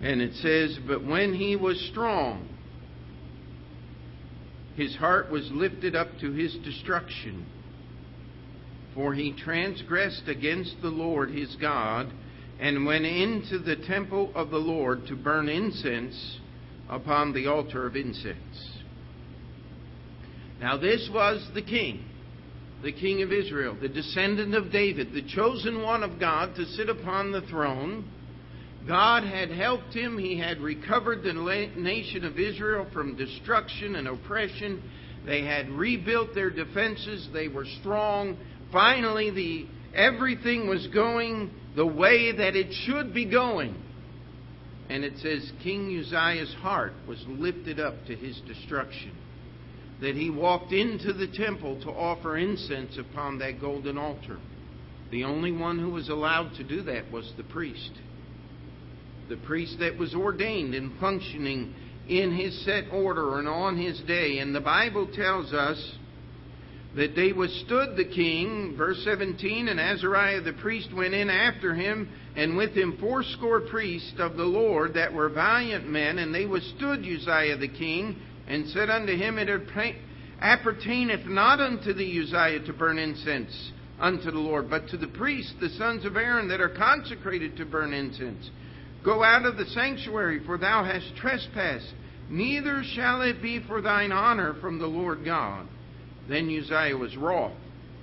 And 0.02 0.20
it 0.20 0.34
says, 0.34 0.78
But 0.86 1.04
when 1.04 1.32
he 1.32 1.56
was 1.56 1.80
strong, 1.90 2.55
his 4.76 4.94
heart 4.96 5.30
was 5.30 5.48
lifted 5.52 5.96
up 5.96 6.08
to 6.20 6.32
his 6.32 6.54
destruction. 6.64 7.46
For 8.94 9.14
he 9.14 9.32
transgressed 9.32 10.28
against 10.28 10.76
the 10.82 10.88
Lord 10.88 11.30
his 11.30 11.54
God, 11.56 12.12
and 12.58 12.86
went 12.86 13.04
into 13.04 13.58
the 13.58 13.76
temple 13.76 14.32
of 14.34 14.50
the 14.50 14.56
Lord 14.56 15.06
to 15.08 15.16
burn 15.16 15.48
incense 15.48 16.38
upon 16.88 17.32
the 17.32 17.46
altar 17.46 17.86
of 17.86 17.96
incense. 17.96 18.78
Now, 20.60 20.78
this 20.78 21.10
was 21.12 21.46
the 21.54 21.62
king 21.62 22.04
the 22.82 22.92
king 22.92 23.22
of 23.22 23.32
Israel, 23.32 23.76
the 23.80 23.88
descendant 23.88 24.54
of 24.54 24.70
David, 24.70 25.12
the 25.12 25.22
chosen 25.22 25.82
one 25.82 26.02
of 26.02 26.20
God 26.20 26.54
to 26.56 26.64
sit 26.66 26.88
upon 26.88 27.32
the 27.32 27.40
throne. 27.42 28.08
God 28.86 29.24
had 29.24 29.50
helped 29.50 29.92
him. 29.92 30.16
He 30.16 30.38
had 30.38 30.60
recovered 30.60 31.22
the 31.22 31.32
nation 31.76 32.24
of 32.24 32.38
Israel 32.38 32.86
from 32.92 33.16
destruction 33.16 33.96
and 33.96 34.06
oppression. 34.06 34.82
They 35.24 35.42
had 35.44 35.68
rebuilt 35.70 36.34
their 36.34 36.50
defenses. 36.50 37.28
They 37.32 37.48
were 37.48 37.66
strong. 37.80 38.36
Finally, 38.72 39.30
the, 39.30 39.66
everything 39.94 40.68
was 40.68 40.86
going 40.88 41.50
the 41.74 41.86
way 41.86 42.32
that 42.36 42.54
it 42.54 42.72
should 42.84 43.12
be 43.12 43.24
going. 43.24 43.74
And 44.88 45.02
it 45.02 45.18
says 45.18 45.50
King 45.64 45.98
Uzziah's 45.98 46.54
heart 46.60 46.92
was 47.08 47.22
lifted 47.26 47.80
up 47.80 48.06
to 48.06 48.14
his 48.14 48.40
destruction 48.46 49.12
that 50.00 50.14
he 50.14 50.30
walked 50.30 50.72
into 50.72 51.12
the 51.12 51.26
temple 51.26 51.80
to 51.80 51.88
offer 51.88 52.36
incense 52.36 52.98
upon 52.98 53.38
that 53.38 53.60
golden 53.60 53.96
altar. 53.96 54.38
The 55.10 55.24
only 55.24 55.52
one 55.52 55.78
who 55.78 55.90
was 55.90 56.08
allowed 56.08 56.54
to 56.56 56.64
do 56.64 56.82
that 56.82 57.10
was 57.10 57.32
the 57.36 57.44
priest. 57.44 57.92
The 59.28 59.36
priest 59.36 59.78
that 59.80 59.98
was 59.98 60.14
ordained 60.14 60.74
and 60.74 60.98
functioning 61.00 61.74
in 62.08 62.32
his 62.32 62.64
set 62.64 62.84
order 62.92 63.38
and 63.38 63.48
on 63.48 63.76
his 63.76 64.00
day. 64.00 64.38
And 64.38 64.54
the 64.54 64.60
Bible 64.60 65.08
tells 65.08 65.52
us 65.52 65.96
that 66.94 67.14
they 67.14 67.32
withstood 67.32 67.96
the 67.96 68.04
king, 68.04 68.74
verse 68.76 69.02
17, 69.04 69.68
and 69.68 69.78
Azariah 69.78 70.40
the 70.40 70.54
priest 70.54 70.94
went 70.94 71.12
in 71.12 71.28
after 71.28 71.74
him, 71.74 72.08
and 72.36 72.56
with 72.56 72.70
him 72.70 72.96
fourscore 72.98 73.60
priests 73.60 74.14
of 74.18 74.36
the 74.36 74.44
Lord 74.44 74.94
that 74.94 75.12
were 75.12 75.28
valiant 75.28 75.86
men, 75.88 76.18
and 76.18 76.34
they 76.34 76.46
withstood 76.46 77.00
Uzziah 77.00 77.58
the 77.58 77.68
king, 77.68 78.16
and 78.48 78.66
said 78.68 78.88
unto 78.88 79.14
him, 79.14 79.38
It 79.38 79.48
appertaineth 80.40 81.26
not 81.26 81.60
unto 81.60 81.92
thee, 81.92 82.18
Uzziah, 82.22 82.64
to 82.64 82.72
burn 82.72 82.98
incense 82.98 83.72
unto 83.98 84.30
the 84.30 84.38
Lord, 84.38 84.70
but 84.70 84.88
to 84.88 84.96
the 84.96 85.08
priests, 85.08 85.54
the 85.60 85.70
sons 85.70 86.04
of 86.04 86.16
Aaron, 86.16 86.48
that 86.48 86.60
are 86.60 86.68
consecrated 86.68 87.56
to 87.56 87.66
burn 87.66 87.92
incense. 87.92 88.50
Go 89.06 89.22
out 89.22 89.46
of 89.46 89.56
the 89.56 89.66
sanctuary, 89.66 90.40
for 90.44 90.58
thou 90.58 90.82
hast 90.82 91.14
trespassed. 91.16 91.94
Neither 92.28 92.82
shall 92.82 93.22
it 93.22 93.40
be 93.40 93.60
for 93.60 93.80
thine 93.80 94.10
honor 94.10 94.54
from 94.60 94.80
the 94.80 94.88
Lord 94.88 95.24
God. 95.24 95.68
Then 96.28 96.50
Uzziah 96.50 96.96
was 96.96 97.16
wroth, 97.16 97.52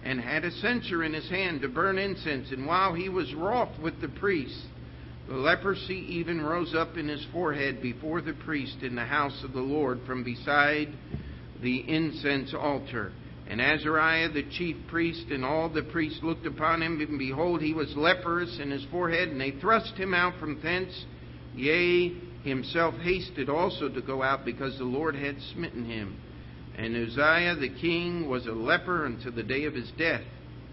and 0.05 0.21
had 0.21 0.45
a 0.45 0.51
censer 0.51 1.03
in 1.03 1.13
his 1.13 1.29
hand 1.29 1.59
to 1.61 1.67
burn 1.67 1.97
incense. 1.97 2.53
And 2.53 2.65
while 2.65 2.93
he 2.93 3.09
was 3.09 3.33
wroth 3.33 3.77
with 3.81 3.99
the 3.99 4.07
priests, 4.07 4.63
the 5.27 5.35
leprosy 5.35 6.05
even 6.07 6.39
rose 6.39 6.73
up 6.73 6.95
in 6.95 7.09
his 7.09 7.25
forehead 7.33 7.81
before 7.81 8.21
the 8.21 8.33
priest 8.33 8.81
in 8.81 8.95
the 8.95 9.03
house 9.03 9.43
of 9.43 9.51
the 9.51 9.59
Lord 9.59 9.99
from 10.07 10.23
beside 10.23 10.87
the 11.61 11.79
incense 11.79 12.53
altar. 12.53 13.11
And 13.47 13.61
Azariah 13.61 14.29
the 14.29 14.43
chief 14.43 14.77
priest 14.87 15.25
and 15.29 15.43
all 15.43 15.69
the 15.69 15.83
priests 15.83 16.19
looked 16.23 16.45
upon 16.45 16.81
him, 16.81 16.99
and 17.01 17.19
behold, 17.19 17.61
he 17.61 17.73
was 17.73 17.93
leprous 17.95 18.57
in 18.59 18.71
his 18.71 18.85
forehead, 18.85 19.29
and 19.29 19.39
they 19.39 19.51
thrust 19.51 19.93
him 19.95 20.13
out 20.13 20.39
from 20.39 20.61
thence. 20.61 21.05
Yea, 21.55 22.09
himself 22.43 22.95
hasted 22.95 23.49
also 23.49 23.89
to 23.89 24.01
go 24.01 24.23
out, 24.23 24.45
because 24.45 24.77
the 24.77 24.83
Lord 24.83 25.15
had 25.15 25.35
smitten 25.53 25.85
him. 25.85 26.17
And 26.77 26.95
Uzziah 26.95 27.55
the 27.55 27.69
king 27.81 28.29
was 28.29 28.47
a 28.47 28.51
leper 28.51 29.05
unto 29.05 29.29
the 29.29 29.43
day 29.43 29.65
of 29.65 29.75
his 29.75 29.91
death 29.97 30.23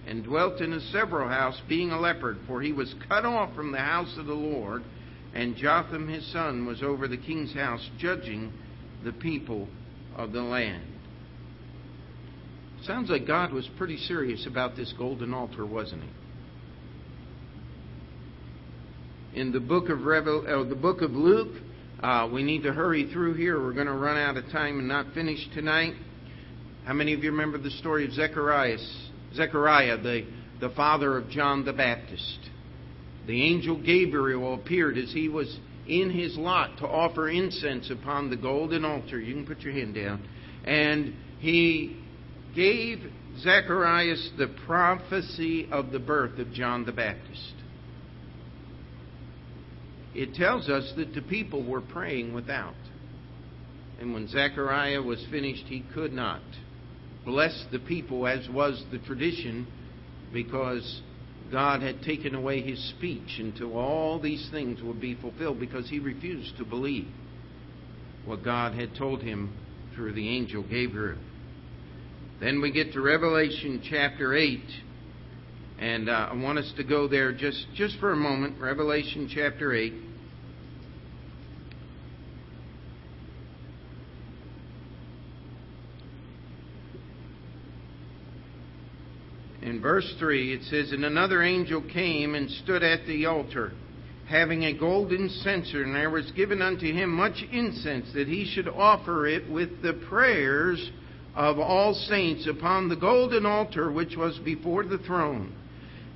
and 0.07 0.25
dwelt 0.25 0.61
in 0.61 0.73
a 0.73 0.81
several 0.93 1.29
house, 1.29 1.61
being 1.69 1.91
a 1.91 2.01
leper, 2.01 2.37
for 2.47 2.63
he 2.63 2.73
was 2.73 2.95
cut 3.09 3.25
off 3.25 3.55
from 3.55 3.73
the 3.73 3.79
house 3.79 4.17
of 4.19 4.27
the 4.27 4.35
Lord. 4.35 4.83
And 5.35 5.57
Jotham 5.57 6.09
his 6.09 6.27
son 6.33 6.67
was 6.67 6.83
over 6.83 7.07
the 7.07 7.17
king's 7.17 7.55
house, 7.55 7.89
judging 7.99 8.53
the 9.05 9.13
people 9.13 9.69
of 10.17 10.33
the 10.33 10.43
land. 10.43 10.90
Sounds 12.85 13.11
like 13.11 13.27
God 13.27 13.53
was 13.53 13.69
pretty 13.77 13.99
serious 13.99 14.47
about 14.47 14.75
this 14.75 14.93
golden 14.97 15.35
altar, 15.35 15.67
wasn't 15.67 16.03
he? 16.03 16.09
In 19.41 19.53
the 19.53 19.61
book 19.61 19.91
of 19.91 20.03
Revel, 20.03 20.45
uh, 20.47 20.69
the 20.69 20.75
book 20.75 21.03
of 21.03 21.13
Luke, 21.13 21.63
uh, 22.03 22.29
we 22.33 22.43
need 22.43 22.63
to 22.63 22.73
hurry 22.73 23.11
through 23.13 23.35
here. 23.35 23.63
We're 23.63 23.75
going 23.75 23.87
to 23.87 23.93
run 23.93 24.17
out 24.17 24.37
of 24.37 24.51
time 24.51 24.79
and 24.79 24.89
not 24.89 25.13
finish 25.13 25.39
tonight. 25.55 25.95
How 26.87 26.95
many 26.95 27.13
of 27.13 27.23
you 27.23 27.31
remember 27.31 27.59
the 27.59 27.71
story 27.71 28.07
of 28.07 28.13
Zacharias? 28.13 29.11
Zechariah, 29.35 29.99
the, 29.99 30.27
the 30.61 30.71
father 30.71 31.19
of 31.19 31.29
John 31.29 31.65
the 31.65 31.75
Baptist. 31.75 32.39
The 33.27 33.45
angel 33.45 33.81
Gabriel 33.81 34.55
appeared 34.55 34.97
as 34.97 35.13
he 35.13 35.29
was 35.29 35.59
in 35.87 36.11
his 36.11 36.37
lot 36.37 36.79
to 36.79 36.87
offer 36.87 37.29
incense 37.29 37.91
upon 37.91 38.31
the 38.31 38.37
golden 38.37 38.85
altar. 38.85 39.21
You 39.21 39.35
can 39.35 39.47
put 39.47 39.61
your 39.61 39.75
hand 39.75 39.95
down. 39.95 40.27
And 40.65 41.15
he 41.39 41.99
gave 42.55 42.99
Zacharias 43.39 44.31
the 44.39 44.49
prophecy 44.67 45.69
of 45.71 45.93
the 45.93 45.99
birth 45.99 46.39
of 46.39 46.53
John 46.53 46.85
the 46.85 46.93
Baptist. 46.93 47.55
It 50.15 50.35
tells 50.35 50.69
us 50.69 50.93
that 50.97 51.15
the 51.15 51.23
people 51.23 51.65
were 51.65 51.81
praying 51.81 52.35
without. 52.35 52.75
And 54.01 54.13
when 54.13 54.29
Zechariah 54.29 55.03
was 55.03 55.25
finished, 55.31 55.65
he 55.67 55.85
could 55.95 56.13
not 56.13 56.43
bless 57.25 57.67
the 57.71 57.79
people 57.79 58.27
as 58.27 58.49
was 58.49 58.83
the 58.91 58.99
tradition 58.99 59.67
because 60.33 61.03
God 61.53 61.83
had 61.83 62.03
taken 62.03 62.35
away 62.35 62.63
his 62.63 62.91
speech 62.91 63.39
until 63.39 63.77
all 63.77 64.21
these 64.21 64.49
things 64.51 64.83
would 64.83 65.01
be 65.01 65.15
fulfilled 65.15 65.61
because 65.61 65.89
he 65.89 65.99
refused 65.99 66.57
to 66.59 66.65
believe 66.65 67.09
what 68.25 68.45
God 68.45 68.75
had 68.75 68.95
told 68.97 69.23
him 69.23 69.57
through 69.95 70.13
the 70.15 70.29
angel 70.29 70.63
Gabriel. 70.63 71.19
Then 72.41 72.63
we 72.63 72.73
get 72.73 72.95
to 72.95 73.03
Revelation 73.03 73.83
chapter 73.85 74.35
8. 74.35 74.61
And 75.79 76.09
uh, 76.09 76.29
I 76.31 76.35
want 76.35 76.59
us 76.59 76.73
to 76.79 76.85
go 76.85 77.07
there 77.07 77.33
just, 77.33 77.67
just 77.75 77.99
for 77.99 78.13
a 78.13 78.17
moment. 78.17 78.59
Revelation 78.59 79.31
chapter 79.33 79.75
8. 79.75 79.93
In 89.61 89.83
verse 89.83 90.15
3, 90.19 90.55
it 90.55 90.63
says, 90.65 90.93
And 90.93 91.05
another 91.05 91.43
angel 91.43 91.83
came 91.93 92.35
and 92.35 92.51
stood 92.51 92.83
at 92.83 93.07
the 93.07 93.27
altar, 93.27 93.73
having 94.27 94.65
a 94.65 94.79
golden 94.79 95.29
censer, 95.29 95.83
and 95.83 95.95
there 95.95 96.09
was 96.09 96.31
given 96.33 96.63
unto 96.63 96.91
him 96.91 97.11
much 97.11 97.45
incense, 97.53 98.11
that 98.15 98.29
he 98.29 98.51
should 98.55 98.69
offer 98.69 99.27
it 99.27 99.51
with 99.51 99.83
the 99.83 99.93
prayers 100.09 100.91
of 101.35 101.59
all 101.59 101.95
saints 101.95 102.47
upon 102.47 102.89
the 102.89 102.97
golden 102.97 103.47
altar 103.47 103.91
which 103.91 104.17
was 104.17 104.39
before 104.45 104.85
the 104.85 104.99
throne. 104.99 105.55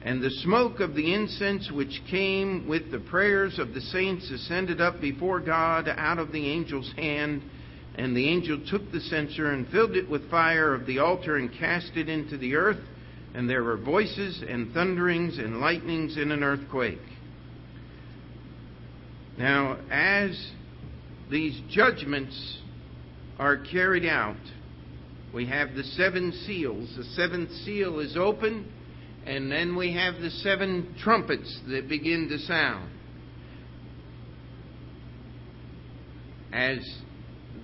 And 0.02 0.22
the 0.22 0.30
smoke 0.30 0.80
of 0.80 0.94
the 0.94 1.14
incense 1.14 1.70
which 1.72 2.02
came 2.10 2.68
with 2.68 2.90
the 2.90 2.98
prayers 2.98 3.58
of 3.58 3.72
the 3.72 3.80
saints 3.80 4.30
ascended 4.30 4.80
up 4.80 5.00
before 5.00 5.40
God 5.40 5.88
out 5.88 6.18
of 6.18 6.30
the 6.30 6.52
angel's 6.52 6.92
hand. 6.94 7.42
And 7.94 8.14
the 8.14 8.28
angel 8.28 8.60
took 8.68 8.90
the 8.92 9.00
censer 9.00 9.52
and 9.52 9.66
filled 9.68 9.96
it 9.96 10.08
with 10.10 10.30
fire 10.30 10.74
of 10.74 10.84
the 10.84 10.98
altar 10.98 11.36
and 11.36 11.50
cast 11.58 11.92
it 11.96 12.10
into 12.10 12.36
the 12.36 12.54
earth. 12.54 12.84
And 13.34 13.48
there 13.48 13.64
were 13.64 13.78
voices 13.78 14.42
and 14.46 14.74
thunderings 14.74 15.38
and 15.38 15.60
lightnings 15.60 16.18
and 16.18 16.32
an 16.32 16.42
earthquake. 16.42 17.00
Now, 19.38 19.78
as 19.90 20.50
these 21.30 21.60
judgments 21.70 22.58
are 23.38 23.56
carried 23.56 24.04
out, 24.04 24.36
we 25.34 25.46
have 25.46 25.74
the 25.74 25.82
seven 25.82 26.32
seals. 26.46 26.94
The 26.96 27.04
seventh 27.16 27.50
seal 27.64 27.98
is 27.98 28.16
open, 28.16 28.70
and 29.26 29.50
then 29.50 29.74
we 29.74 29.92
have 29.94 30.20
the 30.20 30.30
seven 30.30 30.94
trumpets 31.02 31.60
that 31.68 31.88
begin 31.88 32.28
to 32.28 32.38
sound. 32.38 32.90
As 36.52 36.78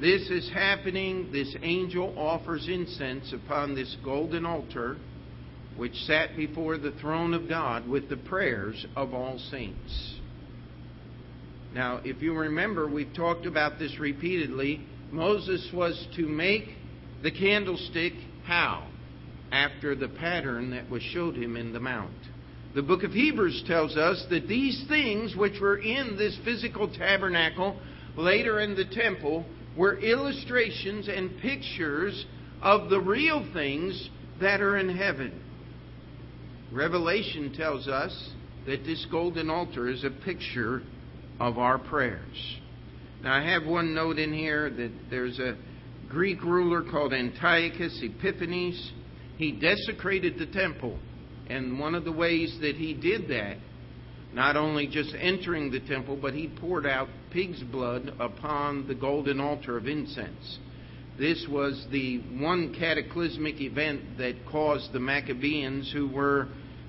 this 0.01 0.23
is 0.31 0.51
happening, 0.53 1.31
this 1.33 1.55
angel 1.63 2.13
offers 2.19 2.67
incense 2.69 3.33
upon 3.33 3.77
this 3.77 3.97
golden 4.05 4.45
altar 4.45 4.97
which 5.77 5.95
sat 6.07 6.37
before 6.37 6.77
the 6.77 6.91
throne 7.01 7.33
of 7.33 7.49
God 7.49 7.89
with 7.89 8.09
the 8.09 8.17
prayers 8.17 8.85
of 8.97 9.15
all 9.15 9.39
saints. 9.51 10.19
Now, 11.73 12.01
if 12.05 12.21
you 12.21 12.35
remember, 12.35 12.89
we've 12.89 13.15
talked 13.15 13.47
about 13.47 13.79
this 13.79 13.97
repeatedly. 14.01 14.85
Moses 15.13 15.71
was 15.73 16.09
to 16.17 16.27
make 16.27 16.69
the 17.23 17.31
candlestick 17.31 18.15
how? 18.45 18.87
After 19.53 19.95
the 19.95 20.09
pattern 20.09 20.71
that 20.71 20.89
was 20.89 21.03
showed 21.03 21.37
him 21.37 21.57
in 21.57 21.73
the 21.73 21.81
mount. 21.81 22.15
The 22.75 22.83
book 22.83 23.03
of 23.03 23.13
Hebrews 23.13 23.65
tells 23.67 23.97
us 23.97 24.25
that 24.31 24.47
these 24.47 24.85
things 24.89 25.35
which 25.35 25.61
were 25.61 25.79
in 25.79 26.17
this 26.17 26.39
physical 26.45 26.89
tabernacle, 26.89 27.81
later 28.17 28.61
in 28.61 28.77
the 28.77 28.85
temple, 28.85 29.45
were 29.77 29.99
illustrations 29.99 31.09
and 31.09 31.37
pictures 31.41 32.27
of 32.63 32.91
the 32.91 33.01
real 33.01 33.45
things 33.53 34.09
that 34.41 34.61
are 34.61 34.77
in 34.77 34.89
heaven. 34.89 35.43
Revelation 36.73 37.53
tells 37.53 37.89
us 37.89 38.31
that 38.67 38.85
this 38.85 39.05
golden 39.11 39.51
altar 39.51 39.89
is 39.89 40.05
a 40.05 40.11
picture 40.11 40.83
of 41.41 41.59
our 41.59 41.79
prayers. 41.79 42.57
Now, 43.23 43.35
I 43.35 43.43
have 43.51 43.67
one 43.67 43.95
note 43.95 44.19
in 44.19 44.33
here 44.33 44.71
that 44.71 44.93
there's 45.11 45.39
a 45.41 45.57
Greek 46.11 46.43
ruler 46.43 46.83
called 46.83 47.13
Antiochus 47.13 48.03
Epiphanes. 48.03 48.93
He 49.39 49.53
desecrated 49.53 50.39
the 50.39 50.47
temple. 50.47 50.99
And 51.49 51.79
one 51.79 51.95
of 51.95 52.05
the 52.05 52.13
ways 52.13 52.59
that 52.61 52.75
he 52.75 52.95
did 52.95 53.29
that, 53.29 53.57
not 54.35 54.57
only 54.57 54.89
just 54.89 55.15
entering 55.19 55.71
the 55.71 55.81
temple, 55.81 56.19
but 56.21 56.35
he 56.35 56.49
poured 56.49 56.85
out 56.85 57.09
pig's 57.33 57.63
blood 57.63 58.13
upon 58.19 58.89
the 58.89 58.95
golden 58.95 59.41
altar 59.41 59.77
of 59.77 59.87
incense. 59.87 60.59
This 61.17 61.47
was 61.49 61.87
the 61.93 62.19
one 62.39 62.75
cataclysmic 62.75 63.61
event 63.61 64.19
that 64.19 64.35
caused 64.51 64.93
the 64.93 65.01
Maccabees, 65.01 65.93
who 65.93 66.09
were 66.09 66.49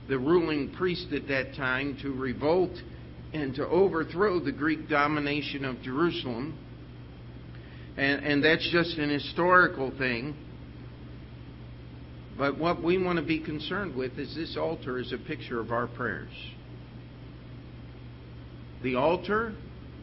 the 0.09 0.17
ruling 0.17 0.73
priest 0.73 1.07
at 1.13 1.27
that 1.27 1.53
time, 1.55 1.97
to 2.01 2.11
revolt 2.11 2.75
and 3.33 3.53
to 3.55 3.67
overthrow 3.67 4.39
the 4.39 4.51
Greek 4.51 4.89
domination 4.89 5.63
of 5.63 5.81
Jerusalem. 5.83 6.57
And, 7.97 8.23
and 8.25 8.43
that's 8.43 8.67
just 8.71 8.97
an 8.97 9.09
historical 9.09 9.91
thing. 9.97 10.35
But 12.37 12.57
what 12.57 12.81
we 12.81 12.97
want 12.97 13.19
to 13.19 13.25
be 13.25 13.39
concerned 13.39 13.95
with 13.95 14.17
is 14.17 14.33
this 14.35 14.57
altar 14.57 14.97
is 14.97 15.13
a 15.13 15.17
picture 15.17 15.59
of 15.59 15.71
our 15.71 15.87
prayers. 15.87 16.31
The 18.83 18.95
altar, 18.95 19.53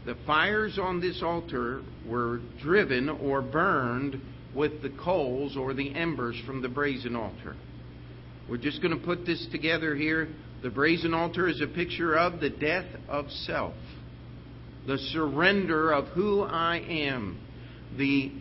the 0.06 0.16
fires 0.26 0.78
on 0.80 1.00
this 1.00 1.20
altar 1.22 1.82
were 2.06 2.40
driven 2.62 3.08
or 3.08 3.42
burned 3.42 4.20
with 4.54 4.82
the 4.82 4.90
coals 4.90 5.56
or 5.56 5.74
the 5.74 5.94
embers 5.94 6.40
from 6.46 6.62
the 6.62 6.68
brazen 6.68 7.16
altar. 7.16 7.56
We're 8.48 8.56
just 8.56 8.80
going 8.80 8.98
to 8.98 9.04
put 9.04 9.26
this 9.26 9.46
together 9.50 9.94
here. 9.94 10.28
The 10.62 10.70
brazen 10.70 11.14
altar 11.14 11.48
is 11.48 11.60
a 11.60 11.66
picture 11.66 12.16
of 12.16 12.40
the 12.40 12.50
death 12.50 12.86
of 13.08 13.30
self, 13.30 13.74
the 14.86 14.98
surrender 15.12 15.92
of 15.92 16.06
who 16.08 16.42
I 16.42 16.78
am, 16.78 17.38
the 17.96 18.32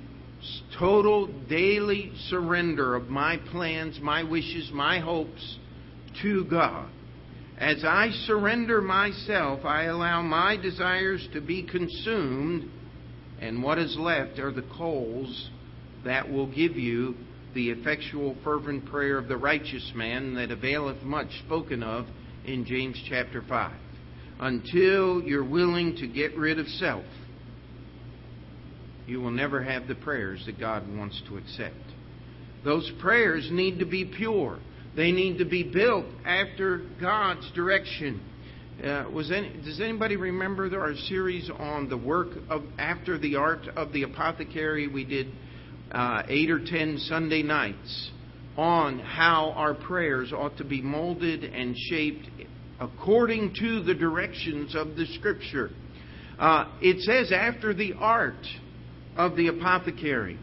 total 0.78 1.28
daily 1.50 2.12
surrender 2.30 2.96
of 2.96 3.08
my 3.08 3.38
plans, 3.52 4.00
my 4.02 4.24
wishes, 4.24 4.70
my 4.74 5.00
hopes 5.00 5.58
to 6.22 6.46
God. 6.46 6.90
As 7.58 7.84
I 7.84 8.10
surrender 8.26 8.82
myself, 8.82 9.66
I 9.66 9.86
allow 9.86 10.22
my 10.22 10.58
desires 10.58 11.28
to 11.34 11.42
be 11.42 11.64
consumed, 11.64 12.70
and 13.42 13.64
what 13.64 13.80
is 13.80 13.98
left 13.98 14.38
are 14.38 14.52
the 14.52 14.66
coals 14.78 15.50
that 16.06 16.30
will 16.32 16.48
give 16.48 16.76
you 16.76 17.16
the 17.56 17.72
effectual, 17.72 18.36
fervent 18.44 18.86
prayer 18.86 19.18
of 19.18 19.28
the 19.28 19.38
righteous 19.38 19.92
man 19.96 20.36
that 20.36 20.52
availeth 20.52 21.02
much, 21.02 21.30
spoken 21.46 21.82
of 21.82 22.06
in 22.46 22.64
James 22.64 23.02
chapter 23.10 23.44
5. 23.50 23.76
Until 24.40 25.24
you're 25.24 25.44
willing 25.44 25.96
to 25.96 26.08
get 26.08 26.38
rid 26.38 26.60
of 26.60 26.68
self, 26.68 27.06
you 29.08 29.22
will 29.22 29.32
never 29.32 29.64
have 29.64 29.88
the 29.88 29.96
prayers 29.96 30.44
that 30.46 30.60
God 30.60 30.84
wants 30.96 31.22
to 31.30 31.38
accept. 31.38 31.76
Those 32.64 32.92
prayers 33.00 33.48
need 33.52 33.80
to 33.80 33.86
be 33.86 34.06
pure. 34.06 34.60
They 34.96 35.12
need 35.12 35.38
to 35.38 35.46
be 35.46 35.64
built 35.64 36.06
after 36.26 36.82
God's 37.00 37.50
direction. 37.54 38.22
Uh, 38.84 39.06
was 39.12 39.32
any, 39.32 39.50
does 39.64 39.80
anybody 39.80 40.18
remember 40.18 40.70
our 40.80 40.94
series 41.08 41.50
on 41.50 41.90
the 41.90 41.98
work 41.98 42.30
of 42.50 42.64
after 42.78 43.18
the 43.18 43.36
art 43.36 43.68
of 43.76 43.94
the 43.94 44.04
apothecary? 44.04 44.88
We 44.88 45.06
did 45.06 45.28
uh, 45.92 46.24
eight 46.28 46.52
or 46.52 46.60
ten 46.60 46.98
Sunday 46.98 47.44
nights 47.44 48.12
on 48.58 49.00
how 49.00 49.52
our 49.56 49.74
prayers 49.74 50.34
ought 50.34 50.58
to 50.58 50.64
be 50.64 50.82
molded 50.82 51.44
and 51.44 51.76
shaped 51.78 52.28
according 52.80 53.54
to 53.60 53.84
the 53.84 53.94
directions 53.94 54.76
of 54.76 54.96
the 54.96 55.06
Scripture. 55.18 55.70
Uh, 56.38 56.66
it 56.82 57.00
says 57.02 57.32
after 57.32 57.74
the 57.74 57.94
art 57.94 58.46
of 59.18 59.36
the 59.36 59.48
apothecary. 59.48 60.40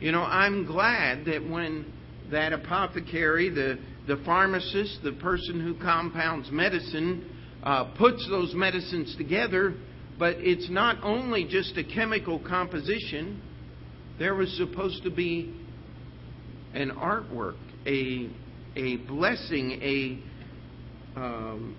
You 0.00 0.12
know, 0.12 0.22
I'm 0.22 0.66
glad 0.66 1.24
that 1.24 1.48
when 1.48 1.92
that 2.30 2.52
apothecary, 2.52 3.48
the, 3.48 3.78
the 4.06 4.22
pharmacist, 4.24 5.00
the 5.02 5.12
person 5.12 5.60
who 5.60 5.74
compounds 5.82 6.50
medicine, 6.52 7.34
uh, 7.62 7.84
puts 7.96 8.26
those 8.28 8.54
medicines 8.54 9.16
together, 9.16 9.74
but 10.18 10.36
it's 10.38 10.70
not 10.70 11.02
only 11.02 11.44
just 11.44 11.76
a 11.76 11.84
chemical 11.84 12.38
composition, 12.38 13.42
there 14.18 14.34
was 14.34 14.54
supposed 14.56 15.02
to 15.04 15.10
be 15.10 15.54
an 16.74 16.90
artwork, 16.90 17.56
a, 17.86 18.28
a 18.76 18.96
blessing, 19.08 19.80
a, 19.82 21.18
um, 21.18 21.76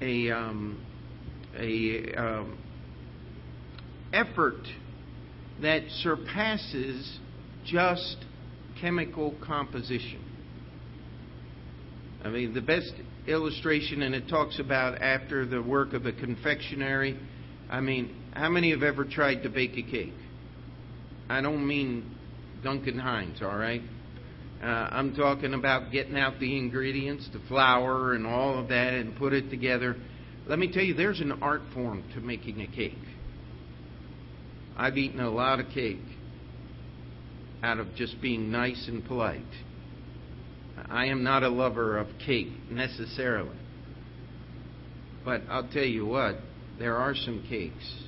a, 0.00 0.30
um, 0.30 0.86
a 1.58 2.14
um, 2.16 2.58
effort 4.12 4.66
that 5.62 5.82
surpasses 6.02 7.18
just 7.64 8.16
chemical 8.80 9.34
composition. 9.44 10.24
I 12.24 12.28
mean, 12.28 12.54
the 12.54 12.60
best 12.60 12.92
illustration, 13.26 14.02
and 14.02 14.14
it 14.14 14.28
talks 14.28 14.58
about 14.58 15.00
after 15.00 15.46
the 15.46 15.62
work 15.62 15.92
of 15.92 16.06
a 16.06 16.12
confectionery. 16.12 17.18
I 17.70 17.80
mean, 17.80 18.14
how 18.32 18.48
many 18.48 18.70
have 18.70 18.82
ever 18.82 19.04
tried 19.04 19.42
to 19.42 19.48
bake 19.48 19.76
a 19.76 19.82
cake? 19.82 20.14
I 21.28 21.40
don't 21.40 21.66
mean 21.66 22.16
Duncan 22.62 22.98
Hines, 22.98 23.40
all 23.42 23.56
right? 23.56 23.82
Uh, 24.62 24.66
I'm 24.66 25.14
talking 25.14 25.54
about 25.54 25.92
getting 25.92 26.16
out 26.16 26.40
the 26.40 26.56
ingredients, 26.56 27.28
the 27.32 27.40
flour, 27.46 28.14
and 28.14 28.26
all 28.26 28.58
of 28.58 28.68
that, 28.68 28.94
and 28.94 29.16
put 29.16 29.32
it 29.32 29.50
together. 29.50 29.96
Let 30.48 30.58
me 30.58 30.72
tell 30.72 30.82
you, 30.82 30.94
there's 30.94 31.20
an 31.20 31.32
art 31.42 31.62
form 31.74 32.02
to 32.14 32.20
making 32.20 32.60
a 32.62 32.66
cake. 32.66 32.94
I've 34.78 34.96
eaten 34.96 35.18
a 35.18 35.30
lot 35.30 35.58
of 35.58 35.66
cake 35.74 35.98
out 37.64 37.78
of 37.78 37.94
just 37.96 38.20
being 38.22 38.52
nice 38.52 38.86
and 38.86 39.04
polite. 39.04 39.42
I 40.88 41.06
am 41.06 41.24
not 41.24 41.42
a 41.42 41.48
lover 41.48 41.98
of 41.98 42.06
cake 42.24 42.52
necessarily. 42.70 43.56
But 45.24 45.42
I'll 45.50 45.68
tell 45.68 45.84
you 45.84 46.06
what, 46.06 46.36
there 46.78 46.96
are 46.96 47.14
some 47.14 47.44
cakes 47.48 48.04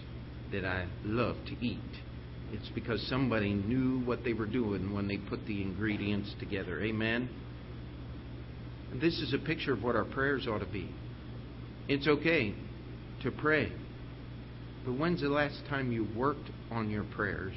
that 0.52 0.64
I 0.64 0.86
love 1.04 1.36
to 1.46 1.64
eat. 1.64 1.78
It's 2.52 2.68
because 2.74 3.04
somebody 3.08 3.52
knew 3.52 4.00
what 4.04 4.22
they 4.22 4.32
were 4.32 4.46
doing 4.46 4.94
when 4.94 5.08
they 5.08 5.16
put 5.16 5.46
the 5.46 5.62
ingredients 5.62 6.32
together. 6.38 6.80
Amen? 6.82 7.28
And 8.92 9.00
this 9.00 9.18
is 9.18 9.34
a 9.34 9.38
picture 9.38 9.72
of 9.72 9.82
what 9.82 9.96
our 9.96 10.04
prayers 10.04 10.46
ought 10.48 10.58
to 10.58 10.66
be. 10.66 10.88
It's 11.88 12.06
okay 12.06 12.54
to 13.22 13.30
pray. 13.32 13.72
But 14.84 14.92
when's 14.92 15.20
the 15.20 15.28
last 15.28 15.62
time 15.68 15.92
you 15.92 16.06
worked 16.16 16.50
on 16.70 16.90
your 16.90 17.04
prayers 17.04 17.54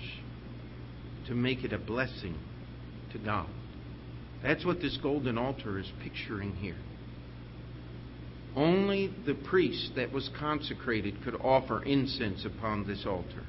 to 1.27 1.33
make 1.33 1.63
it 1.63 1.73
a 1.73 1.77
blessing 1.77 2.37
to 3.13 3.17
God? 3.17 3.47
That's 4.41 4.65
what 4.65 4.81
this 4.81 4.97
golden 5.01 5.37
altar 5.37 5.79
is 5.79 5.89
picturing 6.03 6.55
here. 6.55 6.77
Only 8.55 9.11
the 9.25 9.33
priest 9.33 9.93
that 9.95 10.11
was 10.11 10.29
consecrated 10.37 11.23
could 11.23 11.35
offer 11.35 11.81
incense 11.83 12.45
upon 12.45 12.85
this 12.85 13.05
altar. 13.05 13.43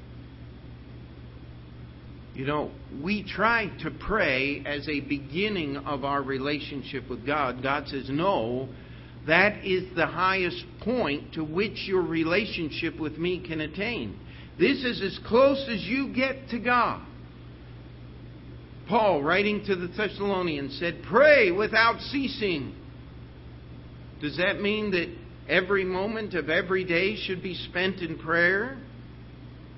You 2.35 2.47
know, 2.47 2.71
we 3.03 3.23
try 3.23 3.71
to 3.83 3.91
pray 3.91 4.63
as 4.67 4.89
a 4.89 5.01
beginning 5.01 5.77
of 5.77 6.05
our 6.05 6.23
relationship 6.23 7.09
with 7.09 7.25
God. 7.27 7.63
God 7.63 7.87
says, 7.89 8.09
no, 8.09 8.69
that 9.27 9.65
is 9.65 9.95
the 9.97 10.07
highest 10.07 10.65
point 10.81 11.35
to 11.35 11.45
which 11.45 11.87
your 11.87 12.03
relationship 12.03 12.99
with 13.01 13.17
me 13.17 13.45
can 13.47 13.61
attain. 13.61 14.19
This 14.59 14.85
is 14.85 15.01
as 15.03 15.19
close 15.27 15.67
as 15.69 15.83
you 15.83 16.13
get 16.15 16.49
to 16.51 16.59
God. 16.59 17.05
Paul, 18.89 19.23
writing 19.23 19.65
to 19.67 19.77
the 19.77 19.89
Thessalonians, 19.89 20.79
said, 20.79 21.03
Pray 21.09 21.51
without 21.51 22.01
ceasing. 22.01 22.75
Does 24.21 24.37
that 24.37 24.61
mean 24.61 24.91
that 24.91 25.15
every 25.49 25.85
moment 25.85 26.35
of 26.35 26.51
every 26.51 26.85
day 26.85 27.17
should 27.17 27.43
be 27.43 27.55
spent 27.55 28.01
in 28.01 28.19
prayer? 28.19 28.77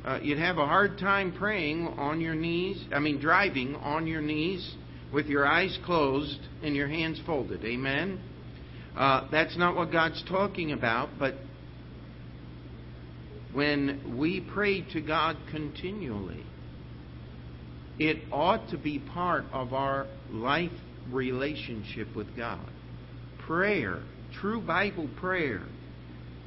Uh, 0.05 0.19
you'd 0.23 0.39
have 0.39 0.59
a 0.59 0.67
hard 0.67 0.99
time 0.99 1.33
praying 1.33 1.87
on 1.87 2.21
your 2.21 2.35
knees, 2.35 2.85
I 2.93 2.99
mean, 2.99 3.21
driving 3.21 3.77
on 3.77 4.07
your 4.07 4.23
knees 4.23 4.75
with 5.13 5.27
your 5.27 5.47
eyes 5.47 5.77
closed 5.85 6.41
and 6.63 6.75
your 6.75 6.89
hands 6.89 7.21
folded. 7.25 7.65
Amen? 7.65 8.21
Uh, 8.97 9.29
that's 9.31 9.57
not 9.59 9.77
what 9.77 9.93
God's 9.93 10.23
talking 10.27 10.73
about, 10.73 11.11
but 11.19 11.35
when 13.53 14.17
we 14.19 14.41
pray 14.41 14.83
to 14.93 15.01
God 15.01 15.37
continually, 15.51 16.45
it 17.99 18.19
ought 18.33 18.71
to 18.71 18.79
be 18.79 18.99
part 18.99 19.45
of 19.53 19.75
our 19.75 20.07
life 20.31 20.73
relationship 21.11 22.15
with 22.17 22.37
God. 22.37 22.69
Prayer, 23.47 24.03
true 24.41 24.61
Bible 24.61 25.09
prayer, 25.17 25.63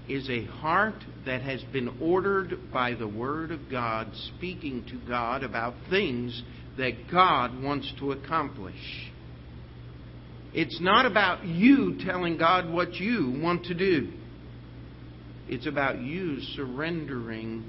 is 0.08 0.28
a 0.30 0.46
heart 0.46 1.04
that 1.26 1.42
has 1.42 1.64
been 1.72 1.98
ordered 2.02 2.72
by 2.74 2.96
the 2.96 3.08
Word 3.08 3.52
of 3.52 3.70
God, 3.70 4.10
speaking 4.36 4.84
to 4.86 5.00
God 5.08 5.44
about 5.44 5.76
things 5.90 6.42
that 6.78 7.10
God 7.12 7.62
wants 7.62 7.92
to 8.00 8.12
accomplish. 8.12 9.12
It's 10.54 10.80
not 10.82 11.06
about 11.06 11.46
you 11.46 11.98
telling 12.06 12.38
God 12.38 12.70
what 12.70 12.96
you 12.96 13.40
want 13.42 13.66
to 13.66 13.74
do. 13.74 14.12
It's 15.48 15.68
about 15.68 16.00
you 16.02 16.40
surrendering 16.56 17.64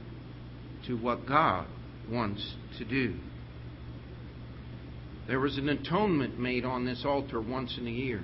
to 0.86 0.94
what 0.94 1.26
God 1.26 1.66
wants 2.10 2.54
to 2.78 2.84
do. 2.84 3.14
There 5.26 5.40
was 5.40 5.58
an 5.58 5.68
atonement 5.68 6.38
made 6.38 6.64
on 6.64 6.84
this 6.84 7.04
altar 7.04 7.40
once 7.40 7.76
in 7.78 7.86
a 7.86 7.90
year. 7.90 8.22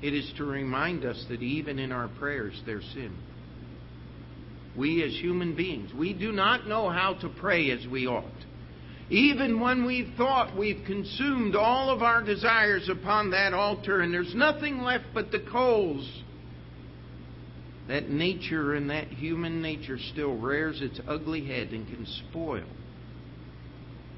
It 0.00 0.14
is 0.14 0.30
to 0.36 0.44
remind 0.44 1.04
us 1.04 1.24
that 1.28 1.42
even 1.42 1.78
in 1.78 1.90
our 1.90 2.08
prayers 2.08 2.62
there's 2.64 2.84
sin. 2.94 3.16
We 4.76 5.02
as 5.02 5.12
human 5.18 5.56
beings, 5.56 5.92
we 5.92 6.12
do 6.12 6.30
not 6.30 6.68
know 6.68 6.88
how 6.88 7.14
to 7.14 7.28
pray 7.28 7.70
as 7.70 7.86
we 7.88 8.06
ought. 8.06 8.24
Even 9.10 9.60
when 9.60 9.86
we've 9.86 10.12
thought 10.16 10.56
we've 10.56 10.84
consumed 10.86 11.56
all 11.56 11.90
of 11.90 12.02
our 12.02 12.22
desires 12.22 12.88
upon 12.88 13.30
that 13.30 13.54
altar 13.54 14.00
and 14.00 14.12
there's 14.12 14.34
nothing 14.34 14.82
left 14.82 15.04
but 15.14 15.30
the 15.32 15.40
coals, 15.50 16.22
that 17.88 18.10
nature 18.10 18.74
and 18.74 18.90
that 18.90 19.08
human 19.08 19.62
nature 19.62 19.98
still 20.12 20.36
rears 20.36 20.82
its 20.82 21.00
ugly 21.08 21.46
head 21.46 21.68
and 21.68 21.86
can 21.86 22.06
spoil 22.28 22.66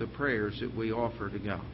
the 0.00 0.08
prayers 0.08 0.58
that 0.60 0.74
we 0.74 0.90
offer 0.92 1.28
to 1.30 1.38
God. 1.38 1.64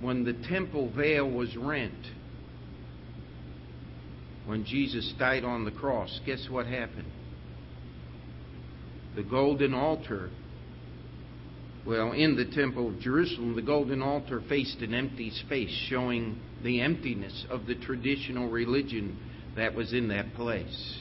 when 0.00 0.24
the 0.24 0.32
temple 0.48 0.90
veil 0.90 1.28
was 1.28 1.56
rent, 1.56 1.92
when 4.46 4.64
Jesus 4.64 5.12
died 5.18 5.44
on 5.44 5.64
the 5.64 5.70
cross, 5.70 6.20
guess 6.24 6.46
what 6.48 6.66
happened? 6.66 7.10
The 9.18 9.24
golden 9.24 9.74
altar, 9.74 10.30
well, 11.84 12.12
in 12.12 12.36
the 12.36 12.44
temple 12.44 12.90
of 12.90 13.00
Jerusalem, 13.00 13.56
the 13.56 13.62
golden 13.62 14.00
altar 14.00 14.40
faced 14.48 14.78
an 14.78 14.94
empty 14.94 15.30
space, 15.30 15.72
showing 15.90 16.38
the 16.62 16.80
emptiness 16.80 17.44
of 17.50 17.66
the 17.66 17.74
traditional 17.74 18.48
religion 18.48 19.18
that 19.56 19.74
was 19.74 19.92
in 19.92 20.06
that 20.10 20.34
place. 20.34 21.00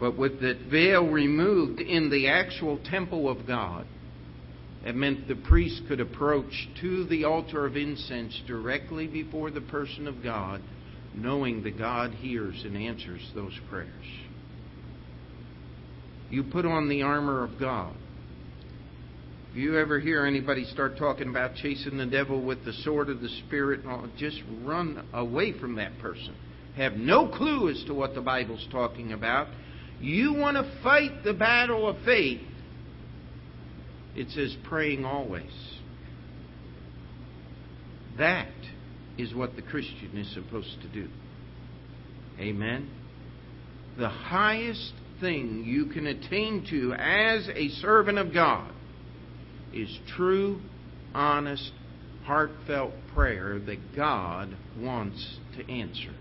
But 0.00 0.18
with 0.18 0.40
the 0.40 0.58
veil 0.68 1.06
removed 1.06 1.80
in 1.80 2.10
the 2.10 2.26
actual 2.26 2.80
temple 2.90 3.28
of 3.28 3.46
God, 3.46 3.86
it 4.84 4.96
meant 4.96 5.28
the 5.28 5.36
priest 5.36 5.82
could 5.86 6.00
approach 6.00 6.68
to 6.80 7.04
the 7.04 7.22
altar 7.22 7.66
of 7.66 7.76
incense 7.76 8.36
directly 8.48 9.06
before 9.06 9.52
the 9.52 9.60
person 9.60 10.08
of 10.08 10.24
God, 10.24 10.60
knowing 11.14 11.62
that 11.62 11.78
God 11.78 12.14
hears 12.14 12.60
and 12.64 12.76
answers 12.76 13.30
those 13.36 13.56
prayers. 13.68 14.06
You 16.30 16.44
put 16.44 16.64
on 16.64 16.88
the 16.88 17.02
armor 17.02 17.44
of 17.44 17.58
God. 17.58 17.94
If 19.50 19.56
you 19.56 19.78
ever 19.78 19.98
hear 19.98 20.24
anybody 20.24 20.64
start 20.66 20.96
talking 20.96 21.28
about 21.28 21.56
chasing 21.56 21.98
the 21.98 22.06
devil 22.06 22.40
with 22.40 22.64
the 22.64 22.72
sword 22.84 23.08
of 23.08 23.20
the 23.20 23.28
Spirit, 23.46 23.80
uh, 23.86 24.06
just 24.16 24.40
run 24.62 25.04
away 25.12 25.58
from 25.58 25.74
that 25.76 25.98
person. 25.98 26.34
Have 26.76 26.92
no 26.92 27.28
clue 27.28 27.68
as 27.68 27.82
to 27.88 27.94
what 27.94 28.14
the 28.14 28.20
Bible's 28.20 28.66
talking 28.70 29.12
about. 29.12 29.48
You 30.00 30.34
want 30.34 30.56
to 30.56 30.82
fight 30.82 31.24
the 31.24 31.34
battle 31.34 31.88
of 31.88 31.96
faith 32.04 32.40
it 34.14 34.28
says 34.30 34.56
praying 34.64 35.04
always. 35.04 35.50
That 38.18 38.52
is 39.18 39.34
what 39.34 39.56
the 39.56 39.62
Christian 39.62 40.16
is 40.16 40.32
supposed 40.34 40.80
to 40.82 40.88
do. 40.88 41.08
Amen. 42.38 42.90
The 43.98 44.08
highest 44.08 44.92
thing 45.20 45.64
you 45.66 45.86
can 45.86 46.06
attain 46.06 46.66
to 46.70 46.94
as 46.94 47.48
a 47.54 47.68
servant 47.80 48.18
of 48.18 48.32
God 48.32 48.72
is 49.72 49.88
true, 50.16 50.60
honest, 51.14 51.70
heartfelt 52.24 52.92
prayer 53.14 53.58
that 53.58 53.94
God 53.94 54.56
wants 54.78 55.38
to 55.56 55.70
answer. 55.70 56.14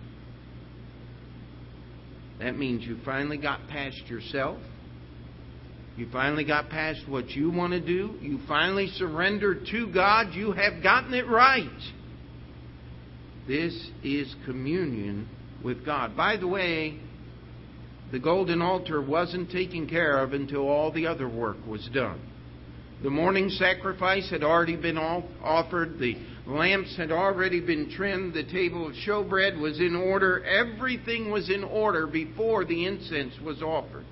That 2.40 2.58
means 2.58 2.84
you 2.84 2.98
finally 3.04 3.38
got 3.38 3.68
past 3.68 4.02
yourself. 4.08 4.60
You 5.98 6.08
finally 6.12 6.46
got 6.46 6.70
past 6.70 7.02
what 7.10 7.30
you 7.32 7.52
want 7.52 7.74
to 7.74 7.82
do. 7.82 8.18
You 8.22 8.40
finally 8.48 8.88
surrendered 8.96 9.68
to 9.72 9.92
God. 9.92 10.34
You 10.34 10.54
have 10.54 10.82
gotten 10.82 11.14
it 11.14 11.28
right. 11.28 11.68
This 13.46 13.74
is 14.04 14.34
communion 14.46 15.28
with 15.64 15.86
God. 15.86 16.16
By 16.16 16.38
the 16.38 16.48
way, 16.48 17.00
the 18.12 18.20
golden 18.20 18.62
altar 18.62 19.02
wasn't 19.02 19.52
taken 19.52 19.88
care 19.88 20.18
of 20.18 20.34
until 20.34 20.68
all 20.68 20.92
the 20.92 21.06
other 21.06 21.30
work 21.30 21.58
was 21.68 21.88
done. 21.94 22.20
The 23.04 23.10
morning 23.10 23.50
sacrifice 23.50 24.30
had 24.30 24.44
already 24.44 24.76
been 24.76 24.98
offered. 24.98 26.00
The 26.00 26.18
lamps 26.46 26.98
had 26.98 27.12
already 27.12 27.62
been 27.62 27.90
trimmed. 27.90 28.34
The 28.34 28.44
table 28.44 28.88
of 28.88 28.94
showbread 29.08 29.58
was 29.60 29.80
in 29.80 29.96
order. 29.96 30.44
Everything 30.44 31.32
was 31.32 31.50
in 31.50 31.64
order 31.64 32.08
before 32.08 32.66
the 32.66 32.86
incense 32.86 33.34
was 33.40 33.62
offered. 33.62 34.06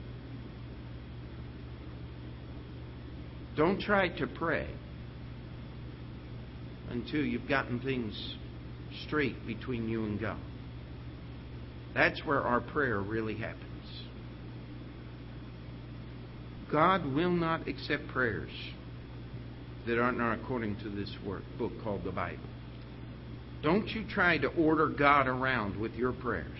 Don't 3.58 3.82
try 3.82 4.08
to 4.20 4.28
pray 4.28 4.70
until 6.90 7.26
you've 7.26 7.50
gotten 7.50 7.80
things 7.80 8.36
straight 9.06 9.46
between 9.46 9.90
you 9.90 10.06
and 10.06 10.22
God. 10.22 10.40
That's 11.94 12.24
where 12.24 12.42
our 12.42 12.62
prayer 12.62 13.02
really 13.02 13.36
happens. 13.36 13.64
God 16.72 17.06
will 17.14 17.32
not 17.32 17.68
accept 17.68 18.08
prayers 18.10 18.52
that 19.86 20.00
aren't 20.00 20.20
according 20.42 20.76
to 20.78 20.90
this 20.90 21.12
work, 21.26 21.44
book 21.58 21.72
called 21.84 22.04
the 22.04 22.12
Bible. 22.12 22.44
Don't 23.64 23.88
you 23.90 24.06
try 24.08 24.38
to 24.38 24.48
order 24.48 24.88
God 24.88 25.28
around 25.28 25.80
with 25.80 25.94
your 25.94 26.12
prayers. 26.12 26.60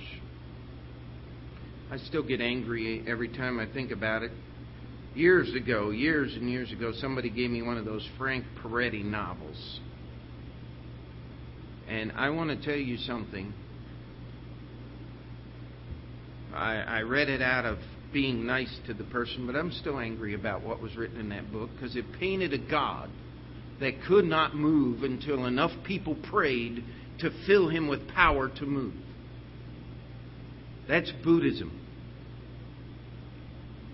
I 1.92 1.98
still 1.98 2.24
get 2.24 2.42
angry 2.42 3.04
every 3.08 3.30
time 3.30 3.60
I 3.60 3.66
think 3.72 3.92
about 3.92 4.24
it 4.24 4.32
years 5.14 5.54
ago, 5.56 5.90
years 5.90 6.34
and 6.36 6.50
years 6.50 6.72
ago, 6.72 6.92
somebody 7.00 7.30
gave 7.30 7.50
me 7.50 7.62
one 7.62 7.78
of 7.78 7.86
those 7.86 8.08
Frank 8.18 8.46
Peretti 8.62 9.04
novels. 9.04 9.80
And 11.88 12.12
I 12.14 12.30
want 12.30 12.50
to 12.50 12.66
tell 12.66 12.78
you 12.78 12.98
something. 12.98 13.54
I, 16.54 16.76
I 16.76 17.02
read 17.02 17.30
it 17.30 17.42
out 17.42 17.66
of 17.66 17.78
being 18.14 18.46
nice 18.46 18.74
to 18.88 18.94
the 18.94 19.04
person, 19.06 19.46
but 19.46 19.56
I'm 19.56 19.72
still 19.72 20.00
angry 20.00 20.34
about 20.34 20.64
what 20.64 20.82
was 20.82 20.96
written 20.96 21.20
in 21.20 21.30
that 21.30 21.52
book 21.52 21.70
because 21.76 21.96
it 21.96 22.06
painted 22.20 22.54
a 22.54 22.58
God 22.58 23.10
that 23.80 24.02
could 24.08 24.26
not 24.26 24.56
move 24.56 25.04
until 25.04 25.46
enough 25.46 25.72
people 25.84 26.16
prayed 26.16 26.84
to 27.20 27.32
fill 27.46 27.70
him 27.70 27.88
with 27.88 28.08
power 28.10 28.50
to 28.50 28.66
move. 28.66 28.94
That's 30.88 31.12
Buddhism. 31.24 31.82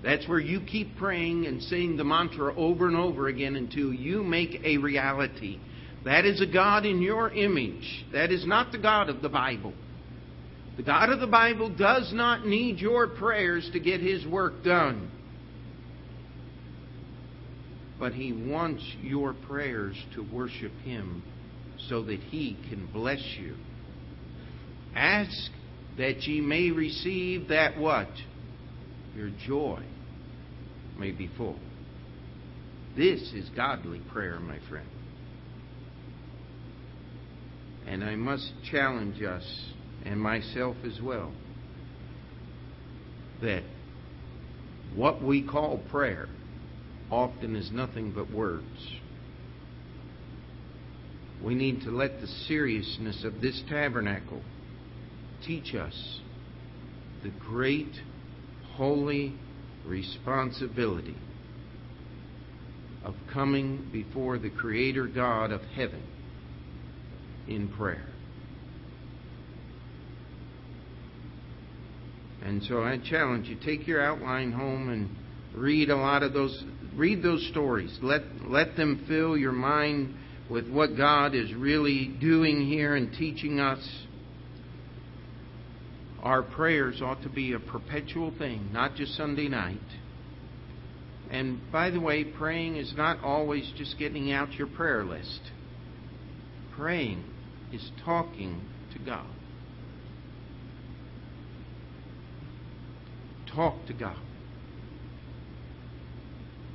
That's 0.04 0.28
where 0.28 0.40
you 0.40 0.62
keep 0.62 0.98
praying 0.98 1.48
and 1.48 1.62
saying 1.64 1.98
the 1.98 2.04
mantra 2.04 2.54
over 2.56 2.88
and 2.88 2.98
over 2.98 3.28
again 3.28 3.56
until 3.56 3.94
you 3.94 4.24
make 4.24 4.62
a 4.64 4.78
reality. 4.78 5.60
That 6.04 6.26
is 6.26 6.42
a 6.42 6.46
God 6.46 6.86
in 6.86 7.02
your 7.02 7.32
image. 7.32 8.06
That 8.12 8.32
is 8.32 8.46
not 8.46 8.74
the 8.74 8.78
God 8.78 9.10
of 9.10 9.22
the 9.22 9.30
Bible. 9.30 9.74
The 10.78 10.84
God 10.84 11.10
of 11.10 11.20
the 11.20 11.28
Bible 11.28 11.70
does 11.70 12.12
not 12.14 12.48
need 12.48 12.80
your 12.80 13.08
prayers 13.08 13.70
to 13.74 13.80
get 13.80 14.02
His 14.02 14.26
work 14.26 14.64
done. 14.64 15.12
But 18.00 18.14
He 18.14 18.34
wants 18.34 18.84
your 19.02 19.34
prayers 19.34 19.96
to 20.16 20.22
worship 20.34 20.74
Him 20.84 21.24
so 21.90 22.04
that 22.04 22.20
He 22.20 22.58
can 22.70 22.90
bless 22.92 23.24
you. 23.40 23.56
Ask 24.96 25.52
that 25.98 26.24
ye 26.24 26.42
may 26.42 26.72
receive 26.72 27.50
that 27.50 27.78
what? 27.78 28.10
Your 29.16 29.30
joy 29.46 29.84
may 30.98 31.12
be 31.12 31.30
full. 31.38 31.60
This 32.98 33.22
is 33.34 33.50
godly 33.56 34.02
prayer, 34.12 34.40
my 34.40 34.60
friend. 34.70 34.88
And 37.88 38.04
I 38.04 38.16
must 38.16 38.52
challenge 38.72 39.22
us, 39.22 39.44
and 40.06 40.20
myself 40.20 40.76
as 40.86 41.02
well, 41.02 41.32
that 43.42 43.64
what 44.96 45.24
we 45.24 45.42
call 45.42 45.80
prayer 45.90 46.28
often 47.12 47.56
is 47.56 47.72
nothing 47.72 48.12
but 48.12 48.32
words. 48.32 48.66
We 51.44 51.56
need 51.56 51.82
to 51.82 51.92
let 51.92 52.22
the 52.22 52.28
seriousness 52.28 53.24
of 53.24 53.42
this 53.42 53.62
tabernacle 53.70 54.42
teach 55.46 55.76
us 55.76 56.20
the 57.22 57.32
great, 57.40 57.92
holy 58.76 59.36
responsibility 59.86 61.18
of 63.04 63.16
coming 63.32 63.90
before 63.92 64.38
the 64.38 64.50
Creator 64.50 65.08
God 65.08 65.52
of 65.52 65.62
heaven 65.76 66.04
in 67.48 67.68
prayer. 67.68 68.13
And 72.44 72.62
so 72.64 72.84
I 72.84 72.98
challenge 72.98 73.48
you 73.48 73.58
take 73.64 73.88
your 73.88 74.04
outline 74.04 74.52
home 74.52 74.90
and 74.90 75.10
read 75.56 75.90
a 75.90 75.96
lot 75.96 76.24
of 76.24 76.34
those 76.34 76.64
read 76.96 77.24
those 77.24 77.48
stories. 77.52 77.98
Let 78.02 78.22
let 78.46 78.76
them 78.76 79.06
fill 79.08 79.38
your 79.38 79.54
mind 79.54 80.16
with 80.50 80.70
what 80.70 80.98
God 80.98 81.36
is 81.36 81.54
really 81.54 82.08
doing 82.20 82.68
here 82.68 82.96
and 82.96 83.14
teaching 83.14 83.60
us. 83.60 83.88
Our 86.22 86.44
prayers 86.44 87.02
ought 87.02 87.22
to 87.24 87.30
be 87.30 87.54
a 87.54 87.60
perpetual 87.60 88.34
thing, 88.38 88.70
not 88.72 88.96
just 88.96 89.16
Sunday 89.16 89.48
night. 89.48 89.78
And 91.32 91.60
by 91.72 91.90
the 91.90 92.00
way, 92.00 92.24
praying 92.24 92.76
is 92.76 92.94
not 92.96 93.24
always 93.24 93.72
just 93.78 93.98
getting 93.98 94.32
out 94.32 94.54
your 94.54 94.68
prayer 94.68 95.04
list. 95.04 95.42
Praying 96.76 97.24
is 97.72 97.90
talking 98.06 98.62
to 98.94 99.00
God. 99.00 99.28
Talk 103.56 103.86
to 103.88 103.94
God. 103.94 104.18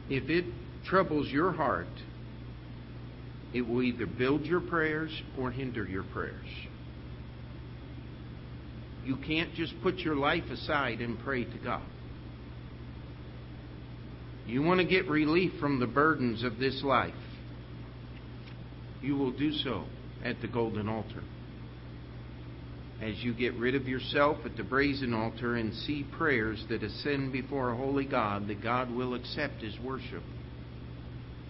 If 0.09 0.31
it 0.31 0.45
troubles 0.87 1.29
your 1.29 1.53
heart, 1.53 1.87
it 3.53 3.63
will 3.63 3.83
either 3.83 4.07
build 4.07 4.45
your 4.45 4.61
prayers 4.61 5.11
or 5.39 5.51
hinder 5.51 5.85
your 5.85 6.05
prayers. 6.05 6.47
You 9.05 9.17
can't 9.17 9.55
just 9.55 9.75
put 9.83 9.97
your 9.99 10.17
life 10.17 10.45
aside 10.51 11.01
and 11.01 11.19
pray 11.21 11.45
to 11.45 11.59
God. 11.59 11.83
You 14.47 14.63
want 14.63 14.81
to 14.81 14.87
get 14.87 15.09
relief 15.09 15.53
from 15.61 15.81
the 15.81 15.87
burdens 15.87 16.43
of 16.43 16.59
this 16.59 16.83
life. 16.83 17.13
You 19.03 19.17
will 19.17 19.33
do 19.33 19.53
so 19.53 19.85
at 20.25 20.41
the 20.41 20.49
golden 20.49 20.89
altar. 20.89 21.23
As 23.01 23.15
you 23.23 23.33
get 23.33 23.55
rid 23.55 23.77
of 23.77 23.87
yourself 23.87 24.39
at 24.45 24.57
the 24.57 24.65
brazen 24.65 25.15
altar 25.15 25.55
and 25.55 25.73
see 25.73 26.05
prayers 26.17 26.65
that 26.69 26.83
ascend 26.83 27.33
before 27.33 27.71
a 27.71 27.77
holy 27.77 28.05
God, 28.05 28.49
that 28.49 28.63
God 28.63 28.91
will 28.91 29.15
accept 29.15 29.63
his 29.63 29.79
worship 29.81 30.23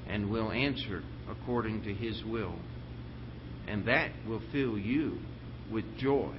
and 0.06 0.30
will 0.30 0.52
answer 0.52 1.02
according 1.30 1.82
to 1.84 1.94
his 1.94 2.22
will. 2.24 2.54
And 3.66 3.86
that 3.86 4.10
will 4.26 4.42
fill 4.52 4.78
you 4.78 5.18
with 5.72 5.84
joy 5.98 6.34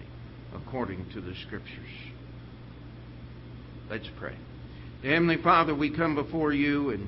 according 0.53 1.10
to 1.14 1.22
the 1.22 1.34
Scriptures. 1.45 1.89
Let's 3.89 4.10
pray. 4.20 4.36
Heavenly 5.03 5.38
Father, 5.41 5.74
we 5.74 5.95
come 5.95 6.14
before 6.14 6.53
you, 6.53 6.91
and 6.91 7.07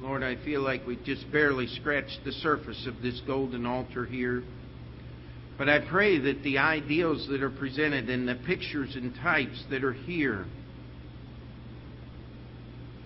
Lord, 0.00 0.22
I 0.22 0.36
feel 0.44 0.62
like 0.62 0.86
we 0.86 0.96
just 1.04 1.30
barely 1.30 1.66
scratched 1.66 2.20
the 2.24 2.32
surface 2.32 2.86
of 2.86 3.02
this 3.02 3.20
golden 3.26 3.66
altar 3.66 4.06
here. 4.06 4.42
But 5.60 5.68
I 5.68 5.80
pray 5.80 6.16
that 6.16 6.42
the 6.42 6.56
ideals 6.56 7.28
that 7.28 7.42
are 7.42 7.50
presented 7.50 8.08
and 8.08 8.26
the 8.26 8.36
pictures 8.46 8.96
and 8.96 9.14
types 9.16 9.62
that 9.68 9.84
are 9.84 9.92
here 9.92 10.46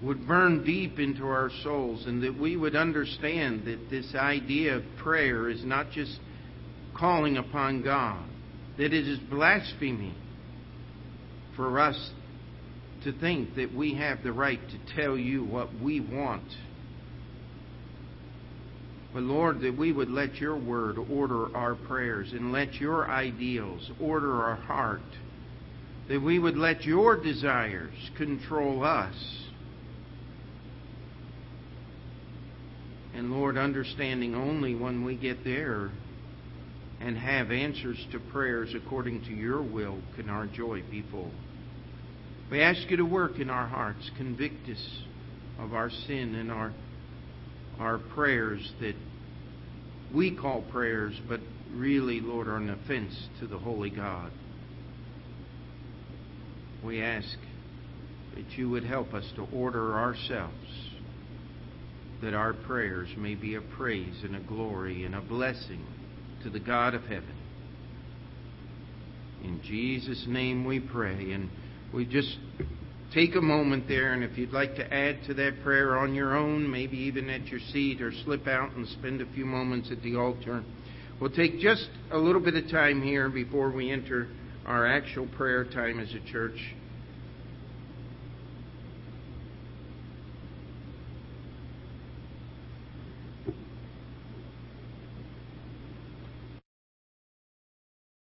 would 0.01 0.25
burn 0.29 0.63
deep 0.63 1.01
into 1.01 1.25
our 1.25 1.51
souls 1.65 2.07
and 2.07 2.23
that 2.23 2.39
we 2.39 2.57
would 2.57 2.77
understand 2.77 3.65
that 3.65 3.91
this 3.91 4.15
idea 4.15 4.77
of 4.77 4.85
prayer 5.03 5.49
is 5.49 5.65
not 5.65 5.91
just 5.91 6.21
calling 6.97 7.39
upon 7.39 7.83
God, 7.83 8.25
that 8.79 8.95
it 8.95 9.09
is 9.09 9.19
blasphemy 9.29 10.15
for 11.57 11.81
us 11.81 12.13
to 13.03 13.11
think 13.19 13.57
that 13.57 13.75
we 13.75 13.95
have 13.97 14.23
the 14.23 14.33
right 14.33 14.61
to 14.61 14.95
tell 14.95 15.19
you 15.19 15.45
what 15.45 15.71
we 15.83 15.99
want. 15.99 16.47
But 19.15 19.23
Lord, 19.23 19.61
that 19.61 19.79
we 19.79 19.93
would 19.93 20.11
let 20.11 20.35
your 20.37 20.57
word 20.57 20.99
order 20.99 21.57
our 21.57 21.77
prayers 21.77 22.33
and 22.33 22.51
let 22.51 22.75
your 22.75 23.09
ideals 23.09 23.89
order 24.01 24.43
our 24.43 24.57
heart. 24.57 25.01
That 26.09 26.21
we 26.21 26.41
would 26.41 26.57
let 26.57 26.85
your 26.85 27.23
desires 27.23 27.95
control 28.19 28.83
us. 28.83 29.15
And 33.15 33.31
Lord, 33.31 33.57
understanding 33.57 34.35
only 34.35 34.75
when 34.75 35.05
we 35.05 35.15
get 35.15 35.45
there 35.45 35.93
and 37.01 37.17
have 37.17 37.53
answers 37.53 38.05
to 38.11 38.19
prayers 38.19 38.75
according 38.75 39.23
to 39.27 39.31
your 39.31 39.63
will 39.63 40.01
can 40.17 40.29
our 40.29 40.47
joy 40.47 40.83
be 40.91 41.05
full. 41.13 41.31
We 42.51 42.61
ask 42.61 42.91
you 42.91 42.97
to 42.97 43.05
work 43.05 43.39
in 43.39 43.49
our 43.49 43.67
hearts, 43.69 44.11
convict 44.17 44.69
us 44.69 44.99
of 45.61 45.73
our 45.73 45.91
sin 45.91 46.35
and 46.35 46.51
our 46.51 46.73
our 47.79 47.99
prayers 47.99 48.73
that 48.81 48.95
we 50.15 50.37
call 50.37 50.63
prayers, 50.63 51.15
but 51.29 51.41
really, 51.73 52.21
Lord, 52.21 52.47
are 52.47 52.57
an 52.57 52.71
offense 52.71 53.15
to 53.41 53.47
the 53.47 53.59
Holy 53.59 53.91
God. 53.91 54.31
We 56.85 57.03
ask 57.03 57.37
that 58.35 58.59
you 58.59 58.69
would 58.71 58.85
help 58.85 59.15
us 59.15 59.25
to 59.37 59.47
order 59.53 59.95
ourselves, 59.95 60.55
that 62.23 62.35
our 62.35 62.53
prayers 62.53 63.09
may 63.17 63.35
be 63.35 63.55
a 63.55 63.61
praise 63.61 64.23
and 64.23 64.37
a 64.37 64.41
glory 64.41 65.05
and 65.05 65.15
a 65.15 65.21
blessing 65.21 65.85
to 66.43 66.51
the 66.51 66.61
God 66.61 66.95
of 66.95 67.03
heaven. 67.03 67.35
In 69.43 69.61
Jesus' 69.63 70.25
name 70.27 70.65
we 70.65 70.81
pray. 70.81 71.33
And 71.33 71.51
we 71.93 72.05
just 72.07 72.39
take 73.15 73.37
a 73.37 73.41
moment 73.41 73.87
there, 73.87 74.13
and 74.13 74.25
if 74.25 74.37
you'd 74.37 74.53
like 74.53 74.75
to 74.75 74.93
add 74.93 75.23
to 75.25 75.35
that 75.35 75.63
prayer 75.63 75.97
on 75.97 76.15
your 76.15 76.37
own, 76.37 76.69
maybe 76.69 76.97
even 76.97 77.31
at 77.31 77.47
your 77.47 77.61
seat, 77.73 78.03
or 78.03 78.13
slip 78.25 78.49
out 78.49 78.75
and 78.75 78.87
spend 78.89 79.21
a 79.21 79.27
few 79.33 79.47
moments 79.47 79.91
at 79.93 80.03
the 80.03 80.17
altar, 80.17 80.65
we'll 81.21 81.31
take 81.31 81.61
just 81.61 81.89
a 82.11 82.19
little 82.19 82.41
bit 82.41 82.55
of 82.57 82.69
time 82.71 83.01
here 83.01 83.29
before 83.29 83.71
we 83.71 83.91
enter 83.91 84.29
our 84.67 84.85
actual 84.87 85.27
prayer 85.29 85.65
time 85.65 86.01
as 86.01 86.13
a 86.13 86.33
church. 86.33 86.59